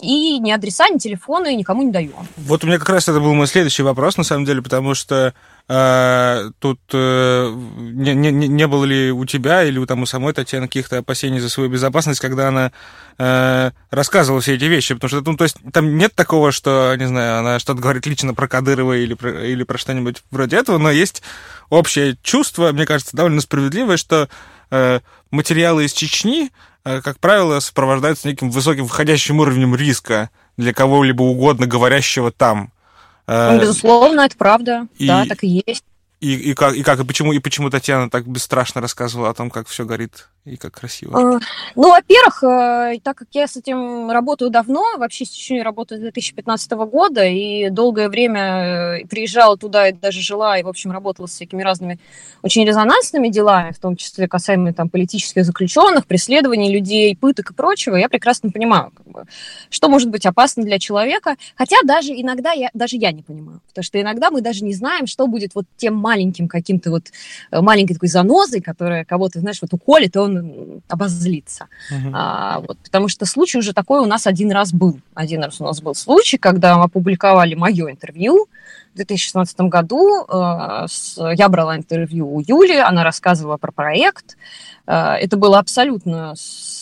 и 0.00 0.38
ни 0.38 0.50
адреса, 0.50 0.88
ни 0.88 0.98
телефоны 0.98 1.54
никому 1.54 1.82
не 1.82 1.92
даем. 1.92 2.12
Вот 2.36 2.64
у 2.64 2.66
меня 2.66 2.78
как 2.78 2.88
раз 2.88 3.08
это 3.08 3.20
был 3.20 3.34
мой 3.34 3.46
следующий 3.46 3.82
вопрос, 3.82 4.16
на 4.16 4.24
самом 4.24 4.44
деле, 4.44 4.62
потому 4.62 4.94
что 4.94 5.32
э, 5.68 6.50
тут 6.58 6.80
э, 6.92 7.52
не, 7.78 8.14
не, 8.14 8.30
не 8.30 8.66
было 8.66 8.84
ли 8.84 9.12
у 9.12 9.24
тебя 9.24 9.62
или 9.62 9.78
у, 9.78 9.86
там, 9.86 10.02
у 10.02 10.06
самой 10.06 10.32
Татьяны 10.32 10.66
каких-то 10.66 10.98
опасений 10.98 11.40
за 11.40 11.48
свою 11.48 11.70
безопасность, 11.70 12.20
когда 12.20 12.48
она 12.48 12.72
э, 13.18 13.70
рассказывала 13.90 14.40
все 14.40 14.54
эти 14.54 14.64
вещи? 14.64 14.94
Потому 14.94 15.08
что 15.08 15.30
ну, 15.30 15.36
то 15.36 15.44
есть, 15.44 15.56
там 15.72 15.96
нет 15.96 16.14
такого, 16.14 16.52
что, 16.52 16.94
не 16.96 17.06
знаю, 17.06 17.38
она 17.38 17.58
что-то 17.58 17.80
говорит 17.80 18.06
лично 18.06 18.34
про 18.34 18.48
Кадырова 18.48 18.94
или 18.94 19.14
про, 19.14 19.44
или 19.44 19.62
про 19.62 19.78
что-нибудь 19.78 20.22
вроде 20.30 20.56
этого, 20.56 20.78
но 20.78 20.90
есть 20.90 21.22
общее 21.70 22.16
чувство, 22.22 22.72
мне 22.72 22.86
кажется, 22.86 23.16
довольно 23.16 23.40
справедливое, 23.40 23.96
что 23.96 24.28
материалы 25.30 25.84
из 25.84 25.92
Чечни 25.92 26.50
Э, 26.84 27.00
как 27.00 27.18
правило, 27.18 27.60
сопровождаются 27.60 28.28
неким 28.28 28.50
высоким 28.50 28.86
входящим 28.88 29.40
уровнем 29.40 29.74
риска 29.74 30.30
для 30.56 30.72
кого-либо 30.72 31.22
угодно 31.22 31.66
говорящего 31.66 32.32
там. 32.32 32.72
Э, 33.26 33.52
ну, 33.52 33.60
безусловно, 33.60 34.22
это 34.22 34.36
правда. 34.36 34.88
И, 34.98 35.06
да, 35.06 35.24
так 35.26 35.44
и 35.44 35.62
есть. 35.66 35.84
И, 36.20 36.34
и, 36.34 36.54
как, 36.54 36.74
и 36.74 36.82
как, 36.82 37.00
и 37.00 37.04
почему, 37.04 37.32
и 37.32 37.38
почему 37.38 37.70
Татьяна 37.70 38.10
так 38.10 38.26
бесстрашно 38.26 38.80
рассказывала 38.80 39.30
о 39.30 39.34
том, 39.34 39.50
как 39.50 39.68
все 39.68 39.84
горит 39.84 40.28
и 40.44 40.56
как 40.56 40.74
красиво? 40.74 41.16
А, 41.16 41.40
ну, 41.76 41.90
во-первых, 41.90 42.42
э, 42.42 42.98
так 43.00 43.16
как 43.16 43.28
я 43.30 43.46
с 43.46 43.56
этим 43.56 44.10
работаю 44.10 44.50
давно, 44.50 44.96
вообще 44.98 45.24
с 45.24 45.28
Чечней 45.28 45.62
работаю 45.62 45.98
с 45.98 46.02
2015 46.02 46.72
года, 46.72 47.24
и 47.24 47.70
долгое 47.70 48.08
время 48.08 48.40
э, 49.02 49.06
приезжала 49.06 49.56
туда 49.56 49.88
и 49.88 49.92
даже 49.92 50.20
жила, 50.20 50.58
и, 50.58 50.64
в 50.64 50.68
общем, 50.68 50.90
работала 50.90 51.28
с 51.28 51.30
всякими 51.30 51.62
разными 51.62 52.00
очень 52.42 52.64
резонансными 52.64 53.28
делами, 53.28 53.70
в 53.70 53.78
том 53.78 53.94
числе 53.94 54.26
касаемо 54.26 54.72
там, 54.72 54.88
политических 54.88 55.44
заключенных, 55.44 56.06
преследований 56.06 56.72
людей, 56.72 57.14
пыток 57.14 57.52
и 57.52 57.54
прочего, 57.54 57.94
я 57.94 58.08
прекрасно 58.08 58.50
понимаю, 58.50 58.90
как 58.96 59.06
бы, 59.06 59.24
что 59.70 59.88
может 59.88 60.10
быть 60.10 60.26
опасно 60.26 60.64
для 60.64 60.80
человека, 60.80 61.36
хотя 61.54 61.76
даже 61.84 62.14
иногда 62.14 62.50
я, 62.50 62.68
даже 62.74 62.96
я 62.96 63.12
не 63.12 63.22
понимаю, 63.22 63.60
потому 63.68 63.84
что 63.84 64.00
иногда 64.00 64.32
мы 64.32 64.40
даже 64.40 64.64
не 64.64 64.74
знаем, 64.74 65.06
что 65.06 65.28
будет 65.28 65.54
вот 65.54 65.66
тем 65.76 65.94
маленьким 65.94 66.48
каким-то 66.48 66.90
вот, 66.90 67.04
э, 67.52 67.60
маленькой 67.60 67.94
такой 67.94 68.08
занозой, 68.08 68.60
которая 68.60 69.04
кого-то, 69.04 69.38
знаешь, 69.38 69.62
вот 69.62 69.72
уколет, 69.72 70.16
и 70.16 70.18
он 70.18 70.31
он 70.38 70.82
обозлится. 70.88 71.66
Uh-huh. 71.90 72.10
А, 72.12 72.60
вот, 72.60 72.78
потому 72.78 73.08
что 73.08 73.26
случай 73.26 73.58
уже 73.58 73.72
такой 73.72 74.00
у 74.00 74.06
нас 74.06 74.26
один 74.26 74.50
раз 74.52 74.72
был. 74.72 74.98
Один 75.14 75.42
раз 75.42 75.60
у 75.60 75.64
нас 75.64 75.80
был 75.80 75.94
случай, 75.94 76.38
когда 76.38 76.76
мы 76.76 76.84
опубликовали 76.84 77.54
мое 77.54 77.90
интервью 77.90 78.46
в 78.92 78.96
2016 78.96 79.60
году. 79.62 80.24
Э, 80.28 80.86
с, 80.88 81.16
я 81.34 81.48
брала 81.48 81.76
интервью 81.76 82.34
у 82.34 82.40
Юли, 82.40 82.76
она 82.76 83.04
рассказывала 83.04 83.56
про 83.56 83.72
проект. 83.72 84.36
Э, 84.86 85.14
это 85.14 85.36
было 85.36 85.58
абсолютно 85.58 86.34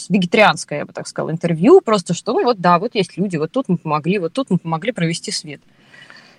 вегетарианское, 0.09 0.81
я 0.81 0.87
бы 0.87 0.93
так 0.93 1.07
сказала, 1.07 1.31
интервью, 1.31 1.81
просто 1.81 2.15
что, 2.15 2.33
ну 2.33 2.45
вот 2.45 2.61
да, 2.61 2.79
вот 2.79 2.95
есть 2.95 3.17
люди, 3.17 3.37
вот 3.37 3.53
тут 3.53 3.69
мы 3.69 3.79
помогли, 3.79 4.19
вот 4.19 4.33
тут 4.33 4.51
мы 4.51 4.59
помогли 4.59 4.93
провести 4.93 5.31
свет. 5.31 5.61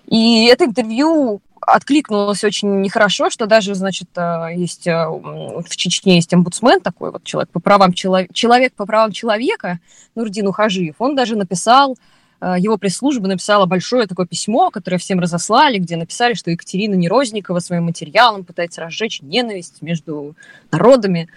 И 0.08 0.46
это 0.46 0.66
интервью 0.66 1.42
откликнулось 1.62 2.44
очень 2.44 2.82
нехорошо, 2.82 3.30
что 3.30 3.46
даже, 3.46 3.76
значит, 3.76 4.10
э, 4.16 4.50
есть 4.56 4.88
э, 4.88 5.08
в 5.08 5.64
Чечне 5.70 6.16
есть 6.16 6.34
омбудсмен 6.34 6.82
такой 6.82 7.12
вот 7.12 7.24
человек 7.24 7.50
по 7.52 7.60
правам 7.60 7.94
человека, 7.94 8.34
человек 8.34 8.74
по 8.74 8.86
правам 8.86 9.12
человека, 9.12 9.80
Нурдин 10.16 10.48
Ухажиев, 10.48 10.96
он 11.00 11.16
даже 11.16 11.36
написал, 11.36 11.98
э, 12.42 12.56
его 12.58 12.78
пресс-служба 12.78 13.28
написала 13.28 13.66
большое 13.66 14.08
такое 14.08 14.26
письмо, 14.26 14.72
которое 14.72 14.98
всем 14.98 15.20
разослали, 15.20 15.78
где 15.78 15.98
написали, 15.98 16.34
что 16.34 16.52
Екатерина 16.52 16.96
Нерозникова 16.96 17.60
своим 17.60 17.86
материалом 17.86 18.44
пытается 18.44 18.82
разжечь 18.82 19.22
ненависть 19.22 19.82
между 19.82 20.36
народами. 20.72 21.30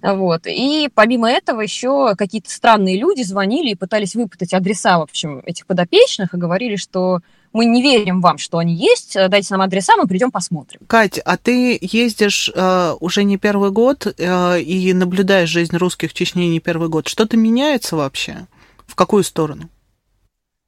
Вот. 0.00 0.46
И 0.46 0.88
помимо 0.94 1.30
этого 1.30 1.60
еще 1.60 2.14
какие-то 2.16 2.50
странные 2.50 2.98
люди 2.98 3.22
звонили 3.22 3.70
и 3.70 3.76
пытались 3.76 4.14
выпытать 4.14 4.52
адреса, 4.52 4.98
в 4.98 5.02
общем, 5.02 5.42
этих 5.44 5.66
подопечных 5.66 6.34
и 6.34 6.38
говорили, 6.38 6.76
что 6.76 7.20
мы 7.52 7.66
не 7.66 7.82
верим 7.82 8.20
вам, 8.20 8.38
что 8.38 8.58
они 8.58 8.74
есть, 8.74 9.14
дайте 9.14 9.48
нам 9.50 9.62
адреса, 9.62 9.94
мы 9.96 10.06
придем 10.06 10.30
посмотрим. 10.30 10.80
Кать, 10.86 11.18
а 11.18 11.36
ты 11.36 11.78
ездишь 11.80 12.50
э, 12.54 12.94
уже 13.00 13.24
не 13.24 13.36
первый 13.36 13.70
год 13.70 14.06
э, 14.06 14.60
и 14.60 14.92
наблюдаешь 14.92 15.48
жизнь 15.48 15.76
русских 15.76 16.10
в 16.10 16.14
Чечне 16.14 16.48
не 16.48 16.60
первый 16.60 16.88
год. 16.88 17.08
Что-то 17.08 17.36
меняется 17.36 17.96
вообще? 17.96 18.46
В 18.86 18.94
какую 18.94 19.24
сторону? 19.24 19.68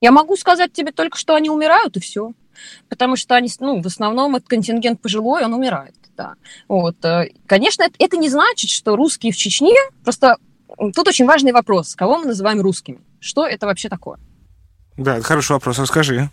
Я 0.01 0.13
могу 0.13 0.37
сказать 0.37 0.73
тебе 0.73 0.93
только, 0.93 1.17
что 1.17 1.35
они 1.35 1.49
умирают, 1.49 1.97
и 1.97 2.01
все. 2.01 2.33
Потому 2.89 3.17
что 3.17 3.35
они, 3.35 3.51
ну, 3.61 3.83
в 3.83 3.87
основном 3.87 4.37
этот 4.37 4.49
контингент 4.49 5.01
пожилой, 5.01 5.45
он 5.45 5.55
умирает, 5.55 5.95
да. 6.17 6.35
Вот. 6.69 7.03
Э, 7.05 7.31
конечно, 7.47 7.83
это, 7.83 7.95
это 7.99 8.17
не 8.17 8.29
значит, 8.29 8.71
что 8.71 8.97
русские 8.97 9.33
в 9.33 9.37
Чечне, 9.37 9.75
просто 10.05 10.37
тут 10.95 11.09
очень 11.09 11.27
важный 11.27 11.53
вопрос, 11.53 11.95
кого 11.95 12.19
мы 12.19 12.27
называем 12.27 12.61
русскими? 12.61 13.01
Что 13.21 13.47
это 13.47 13.67
вообще 13.67 13.89
такое? 13.89 14.19
Да, 14.97 15.17
это 15.17 15.25
хороший 15.25 15.53
вопрос, 15.53 15.79
расскажи. 15.79 16.31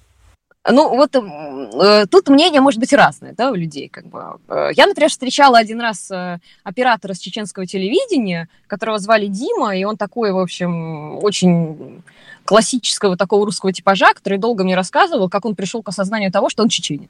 Ну, 0.69 0.95
вот 0.95 1.15
э, 1.15 2.05
тут 2.05 2.29
мнение 2.29 2.61
может 2.61 2.79
быть 2.79 2.93
разное, 2.93 3.33
да, 3.33 3.49
у 3.49 3.55
людей, 3.55 3.89
как 3.89 4.05
бы. 4.05 4.37
Э, 4.47 4.69
я, 4.73 4.85
например, 4.85 5.09
встречала 5.09 5.57
один 5.57 5.81
раз 5.81 6.11
э, 6.11 6.37
оператора 6.63 7.15
с 7.15 7.19
чеченского 7.19 7.65
телевидения, 7.65 8.47
которого 8.67 8.99
звали 8.99 9.25
Дима, 9.25 9.75
и 9.75 9.83
он 9.85 9.97
такой, 9.97 10.31
в 10.31 10.37
общем, 10.37 11.17
очень 11.23 12.03
классического 12.45 13.17
такого 13.17 13.45
русского 13.45 13.73
типажа, 13.73 14.13
который 14.13 14.37
долго 14.37 14.63
мне 14.63 14.75
рассказывал, 14.75 15.29
как 15.29 15.45
он 15.45 15.55
пришел 15.55 15.81
к 15.81 15.89
осознанию 15.89 16.31
того, 16.31 16.49
что 16.49 16.61
он 16.61 16.69
чеченец. 16.69 17.09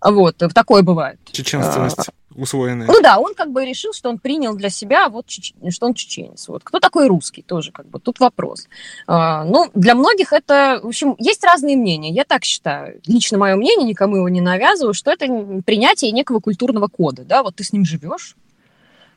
Вот, 0.00 0.36
такое 0.54 0.82
бывает. 0.82 1.18
Чеченственность 1.32 2.10
усвоенная. 2.36 2.86
Ну 2.86 3.00
да, 3.02 3.18
он 3.18 3.34
как 3.34 3.50
бы 3.50 3.64
решил, 3.64 3.92
что 3.92 4.08
он 4.08 4.18
принял 4.18 4.54
для 4.54 4.70
себя, 4.70 5.08
вот, 5.08 5.26
что 5.30 5.86
он 5.86 5.94
чеченец. 5.94 6.48
Вот. 6.48 6.62
Кто 6.64 6.80
такой 6.80 7.08
русский 7.08 7.42
тоже, 7.42 7.72
как 7.72 7.86
бы, 7.86 8.00
тут 8.00 8.20
вопрос. 8.20 8.68
А, 9.06 9.44
ну, 9.44 9.70
для 9.74 9.94
многих 9.94 10.32
это, 10.32 10.80
в 10.82 10.88
общем, 10.88 11.14
есть 11.18 11.44
разные 11.44 11.76
мнения, 11.76 12.10
я 12.10 12.24
так 12.24 12.44
считаю. 12.44 13.00
Лично 13.06 13.38
мое 13.38 13.56
мнение, 13.56 13.88
никому 13.88 14.16
его 14.16 14.28
не 14.28 14.40
навязываю, 14.40 14.94
что 14.94 15.10
это 15.10 15.26
принятие 15.64 16.10
некого 16.12 16.40
культурного 16.40 16.88
кода, 16.88 17.24
да, 17.24 17.42
вот 17.42 17.56
ты 17.56 17.64
с 17.64 17.72
ним 17.72 17.84
живешь, 17.84 18.36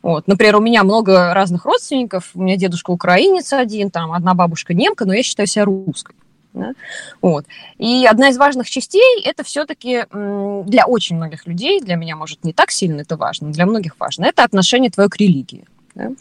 вот. 0.01 0.27
Например, 0.27 0.57
у 0.57 0.61
меня 0.61 0.83
много 0.83 1.33
разных 1.33 1.65
родственников. 1.65 2.31
У 2.33 2.41
меня 2.41 2.55
дедушка 2.55 2.91
украинец 2.91 3.51
один, 3.51 3.89
там 3.89 4.13
одна 4.13 4.35
бабушка 4.35 4.73
немка, 4.73 5.05
но 5.05 5.13
я 5.13 5.23
считаю 5.23 5.47
себя 5.47 5.65
русской. 5.65 6.15
Да? 6.57 6.73
Вот. 7.21 7.45
И 7.77 8.05
одна 8.05 8.29
из 8.29 8.37
важных 8.37 8.69
частей 8.69 9.21
это 9.23 9.43
все-таки 9.43 10.05
для 10.11 10.85
очень 10.85 11.15
многих 11.15 11.47
людей, 11.47 11.81
для 11.81 11.95
меня, 11.95 12.15
может, 12.15 12.43
не 12.43 12.53
так 12.53 12.71
сильно 12.71 13.01
это 13.01 13.15
важно, 13.15 13.51
для 13.51 13.65
многих 13.65 13.95
важно, 13.99 14.25
это 14.25 14.43
отношение 14.43 14.89
твое 14.89 15.09
к 15.09 15.17
религии. 15.17 15.65
Да? 15.95 16.11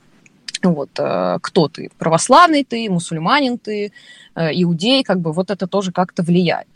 Вот, 0.63 0.91
э, 0.99 1.39
кто 1.41 1.69
ты, 1.69 1.91
православный 1.99 2.65
ты, 2.65 2.89
мусульманин 2.91 3.59
ты, 3.59 3.93
э, 4.35 4.51
иудей, 4.63 5.03
как 5.05 5.21
бы 5.21 5.33
вот 5.33 5.51
это 5.51 5.67
тоже 5.67 5.93
как-то 5.93 6.23
влияет. 6.23 6.69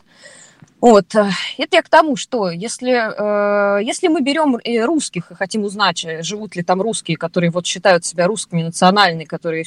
Вот. 0.81 1.13
Э, 1.13 1.29
это 1.59 1.75
я 1.77 1.83
к 1.83 1.89
тому, 1.89 2.15
что 2.15 2.49
если, 2.49 2.91
э, 2.91 3.83
если 3.83 4.07
мы 4.07 4.21
берем 4.21 4.57
русских 4.83 5.31
и 5.31 5.35
хотим 5.35 5.63
узнать, 5.63 6.03
э, 6.03 6.23
живут 6.23 6.55
ли 6.55 6.63
там 6.63 6.81
русские, 6.81 7.17
которые 7.17 7.51
вот 7.51 7.67
считают 7.67 8.03
себя 8.03 8.25
русскими, 8.25 8.63
национальные, 8.63 9.27
которые, 9.27 9.63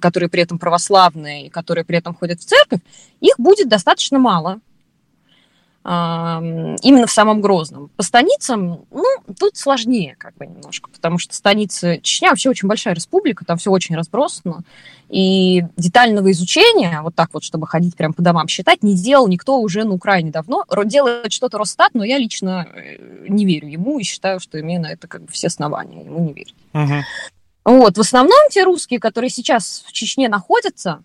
которые 0.00 0.30
при 0.30 0.42
этом 0.42 0.58
православные, 0.58 1.50
которые 1.50 1.84
при 1.84 1.98
этом 1.98 2.14
ходят 2.14 2.40
в 2.40 2.46
церковь, 2.46 2.80
их 3.20 3.34
будет 3.38 3.68
достаточно 3.68 4.18
мало 4.18 4.60
именно 5.82 7.06
в 7.06 7.10
самом 7.10 7.40
Грозном. 7.40 7.88
По 7.96 8.02
станицам, 8.02 8.84
ну, 8.90 9.04
тут 9.38 9.56
сложнее 9.56 10.14
как 10.18 10.36
бы 10.36 10.46
немножко, 10.46 10.90
потому 10.90 11.18
что 11.18 11.34
станица 11.34 11.98
Чечня 12.02 12.28
вообще 12.28 12.50
очень 12.50 12.68
большая 12.68 12.94
республика, 12.94 13.46
там 13.46 13.56
все 13.56 13.70
очень 13.70 13.96
разбросано, 13.96 14.62
и 15.08 15.62
детального 15.76 16.30
изучения, 16.32 17.00
вот 17.02 17.14
так 17.14 17.30
вот, 17.32 17.44
чтобы 17.44 17.66
ходить 17.66 17.96
прям 17.96 18.12
по 18.12 18.20
домам 18.20 18.46
считать, 18.46 18.82
не 18.82 18.94
делал 18.94 19.26
никто 19.26 19.58
уже 19.58 19.84
на 19.84 19.94
Украине 19.94 20.30
давно. 20.30 20.64
Делает 20.84 21.32
что-то 21.32 21.56
Росстат, 21.56 21.94
но 21.94 22.04
я 22.04 22.18
лично 22.18 22.68
э, 22.74 23.26
не 23.28 23.46
верю 23.46 23.68
ему 23.68 23.98
и 23.98 24.04
считаю, 24.04 24.38
что 24.38 24.58
именно 24.58 24.86
это 24.86 25.08
как 25.08 25.22
бы 25.22 25.32
все 25.32 25.46
основания, 25.46 26.04
ему 26.04 26.20
не 26.20 26.32
верю. 26.34 26.52
Угу. 26.74 27.04
Вот, 27.64 27.96
в 27.96 28.00
основном 28.00 28.50
те 28.50 28.64
русские, 28.64 29.00
которые 29.00 29.30
сейчас 29.30 29.82
в 29.86 29.92
Чечне 29.92 30.28
находятся, 30.28 31.02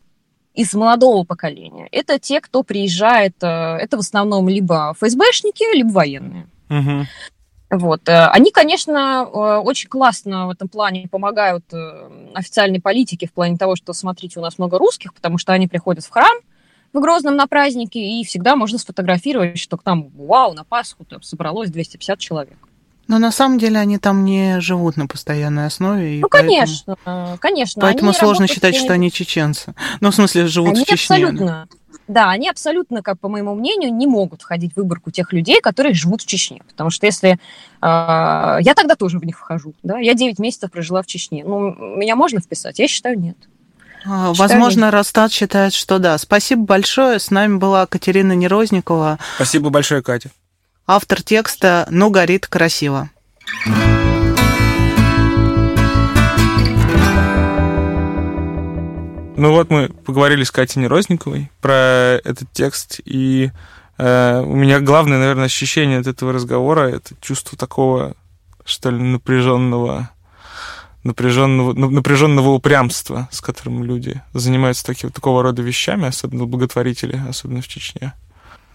из 0.56 0.74
молодого 0.74 1.24
поколения. 1.24 1.88
Это 1.92 2.18
те, 2.20 2.42
кто 2.42 2.64
приезжает, 2.64 3.36
э, 3.42 3.48
это 3.48 3.98
в 3.98 4.00
основном 4.00 4.48
либо 4.50 4.94
ФСБшники, 4.94 5.76
либо 5.76 5.90
военные. 5.90 6.48
Угу. 6.70 7.80
Вот. 7.80 8.08
Э, 8.08 8.28
они, 8.28 8.52
конечно, 8.52 9.28
э, 9.28 9.58
очень 9.58 9.90
классно 9.90 10.48
в 10.48 10.50
этом 10.52 10.70
плане 10.70 11.08
помогают 11.10 11.66
официальной 12.34 12.80
политике 12.80 13.28
в 13.28 13.34
плане 13.34 13.58
того, 13.58 13.76
что, 13.76 13.94
смотрите, 13.94 14.40
у 14.40 14.42
нас 14.42 14.58
много 14.58 14.78
русских, 14.78 15.14
потому 15.14 15.38
что 15.38 15.54
они 15.54 15.68
приходят 15.68 16.04
в 16.04 16.10
храм 16.10 16.36
в 16.94 17.00
Грозном 17.02 17.36
на 17.36 17.46
праздники, 17.46 17.98
и 17.98 18.24
всегда 18.24 18.56
можно 18.56 18.78
сфотографировать, 18.78 19.60
что 19.60 19.76
там, 19.76 20.10
вау, 20.16 20.54
на 20.54 20.64
Пасху 20.64 21.04
там 21.04 21.22
собралось 21.22 21.70
250 21.70 22.20
человек. 22.20 22.58
Но 23.08 23.20
на 23.20 23.32
самом 23.32 23.60
деле 23.60 23.80
они 23.80 23.98
там 23.98 24.26
не 24.26 24.60
живут 24.62 24.98
на 24.98 25.06
постоянной 25.08 25.68
основе. 25.68 26.22
ну, 26.22 26.28
поэтому, 26.30 26.52
конечно, 26.52 27.38
конечно. 27.40 27.82
Поэтому 27.82 28.14
сложно 28.14 28.48
считать, 28.48 28.76
что 28.76 28.94
они 28.94 29.12
чеченцы. 29.12 29.76
Ну, 30.02 30.12
в 30.12 30.16
смысле, 30.16 30.48
живут 30.48 30.76
они 30.76 30.84
в 30.84 30.88
Чечне. 30.88 31.16
Абсолютно. 31.18 31.68
Да, 32.08 32.30
они 32.30 32.50
абсолютно, 32.50 33.02
как 33.02 33.20
по 33.20 33.30
моему 33.30 33.56
мнению, 33.56 33.94
не 33.94 34.06
могут 34.06 34.42
входить 34.42 34.74
в 34.74 34.78
выборку 34.78 35.10
тех 35.10 35.34
людей, 35.34 35.60
которые 35.60 35.94
живут 35.94 36.22
в 36.22 36.28
Чечне. 36.28 36.62
Потому 36.68 36.92
что 36.92 37.06
если... 37.08 37.40
Э, 37.82 38.58
я 38.62 38.74
тогда 38.76 38.96
тоже 38.96 39.18
в 39.18 39.26
них 39.26 39.40
вхожу. 39.40 39.74
Да? 39.82 39.98
Я 39.98 40.14
9 40.14 40.38
месяцев 40.38 40.72
прожила 40.72 41.02
в 41.02 41.08
Чечне. 41.08 41.44
Ну, 41.44 41.74
меня 41.74 42.16
можно 42.16 42.40
вписать? 42.40 42.78
Я 42.78 42.88
считаю, 42.88 43.20
нет. 43.20 43.38
А, 44.06 44.34
возможно, 44.34 44.92
Росстат 44.92 45.32
считает, 45.32 45.74
что 45.74 45.98
да. 45.98 46.18
Спасибо 46.20 46.64
большое. 46.64 47.20
С 47.20 47.32
нами 47.32 47.58
была 47.58 47.88
Катерина 47.88 48.34
Нерозникова. 48.34 49.18
Спасибо 49.36 49.70
большое, 49.70 50.04
Катя. 50.04 50.30
Автор 50.88 51.24
текста 51.24 51.88
«Ну, 51.90 52.12
горит 52.12 52.46
красиво». 52.46 53.10
Ну 59.36 59.52
вот 59.52 59.72
мы 59.72 59.90
поговорили 59.90 60.44
с 60.44 60.52
Катей 60.52 60.84
Нерозниковой 60.84 61.50
про 61.60 62.20
этот 62.24 62.52
текст, 62.54 63.02
и 63.04 63.50
э, 63.98 64.44
у 64.46 64.56
меня 64.56 64.80
главное, 64.80 65.18
наверное, 65.18 65.46
ощущение 65.46 65.98
от 65.98 66.06
этого 66.06 66.32
разговора— 66.32 66.82
это 66.96 67.16
чувство 67.20 67.58
такого, 67.58 68.14
что 68.64 68.92
ли, 68.92 68.98
напряженного 69.00 70.12
напряженного, 71.04 71.74
напряженного 71.74 72.50
упрямства, 72.50 73.28
с 73.32 73.42
которым 73.42 73.84
люди 73.84 74.22
занимаются 74.34 74.86
таки, 74.86 75.10
такого 75.10 75.42
рода 75.42 75.64
вещами, 75.64 76.08
особенно 76.08 76.46
благотворители, 76.46 77.20
особенно 77.28 77.62
в 77.62 77.68
Чечне 77.68 78.14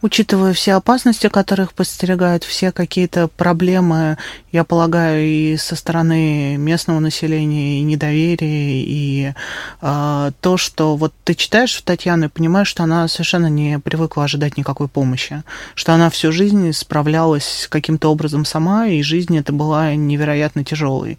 учитывая 0.03 0.53
все 0.53 0.75
опасности, 0.75 1.29
которых 1.29 1.75
подстерегают, 1.75 2.45
все 2.45 2.73
какие-то 2.73 3.29
проблемы, 3.29 4.19
я 4.53 4.65
полагаю, 4.65 5.25
и 5.25 5.57
со 5.57 5.77
стороны 5.77 6.57
местного 6.57 7.01
населения, 7.01 7.79
и 7.79 7.83
недоверие, 7.83 8.83
и 8.83 9.33
э, 9.81 10.33
то, 10.41 10.57
что 10.57 10.97
вот 10.97 11.13
ты 11.25 11.35
читаешь 11.35 11.81
Татьяну 11.83 12.27
и 12.27 12.29
понимаешь, 12.29 12.69
что 12.69 12.83
она 12.83 13.07
совершенно 13.09 13.49
не 13.49 13.79
привыкла 13.79 14.25
ожидать 14.25 14.57
никакой 14.57 14.89
помощи, 14.89 15.43
что 15.75 15.93
она 15.95 16.11
всю 16.11 16.33
жизнь 16.33 16.73
справлялась 16.73 17.67
каким-то 17.71 18.11
образом 18.11 18.45
сама, 18.45 18.87
и 18.87 19.03
жизнь 19.03 19.37
это 19.37 19.53
была 19.53 19.95
невероятно 19.95 20.65
тяжелой. 20.65 21.19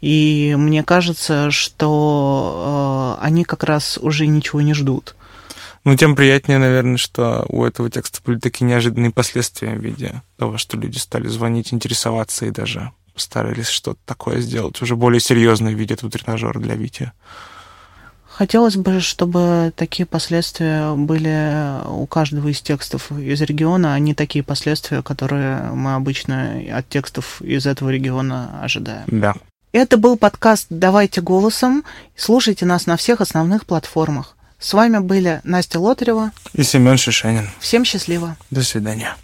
И 0.00 0.54
мне 0.58 0.82
кажется, 0.82 1.50
что 1.52 3.16
э, 3.20 3.24
они 3.24 3.44
как 3.44 3.62
раз 3.62 3.98
уже 4.02 4.26
ничего 4.26 4.60
не 4.60 4.74
ждут. 4.74 5.14
Ну, 5.84 5.96
тем 5.96 6.14
приятнее, 6.14 6.58
наверное, 6.58 6.96
что 6.96 7.44
у 7.48 7.64
этого 7.64 7.90
текста 7.90 8.20
были 8.24 8.38
такие 8.38 8.66
неожиданные 8.66 9.10
последствия 9.10 9.74
в 9.74 9.82
виде 9.82 10.22
того, 10.36 10.56
что 10.56 10.76
люди 10.76 10.98
стали 10.98 11.26
звонить, 11.26 11.72
интересоваться 11.72 12.46
и 12.46 12.50
даже 12.50 12.92
старались 13.16 13.68
что-то 13.68 13.98
такое 14.04 14.40
сделать, 14.40 14.80
уже 14.80 14.96
более 14.96 15.20
серьезное 15.20 15.74
в 15.74 15.78
виде 15.78 15.94
этого 15.94 16.10
тренажера 16.10 16.58
для 16.58 16.76
Вити. 16.76 17.12
Хотелось 18.24 18.76
бы, 18.76 19.00
чтобы 19.00 19.72
такие 19.76 20.06
последствия 20.06 20.94
были 20.94 21.86
у 21.86 22.06
каждого 22.06 22.48
из 22.48 22.62
текстов 22.62 23.12
из 23.12 23.42
региона, 23.42 23.94
а 23.94 23.98
не 23.98 24.14
такие 24.14 24.42
последствия, 24.42 25.02
которые 25.02 25.70
мы 25.72 25.94
обычно 25.94 26.62
от 26.72 26.88
текстов 26.88 27.42
из 27.42 27.66
этого 27.66 27.90
региона 27.90 28.60
ожидаем. 28.62 29.04
Да. 29.08 29.34
Это 29.72 29.98
был 29.98 30.16
подкаст 30.16 30.68
«Давайте 30.70 31.20
голосом». 31.20 31.84
Слушайте 32.16 32.64
нас 32.64 32.86
на 32.86 32.96
всех 32.96 33.20
основных 33.20 33.66
платформах. 33.66 34.34
С 34.62 34.74
вами 34.74 34.98
были 34.98 35.40
Настя 35.42 35.80
Лотарева 35.80 36.30
и 36.54 36.62
Семен 36.62 36.96
Шишенин. 36.96 37.50
Всем 37.58 37.84
счастливо. 37.84 38.36
До 38.50 38.62
свидания. 38.62 39.16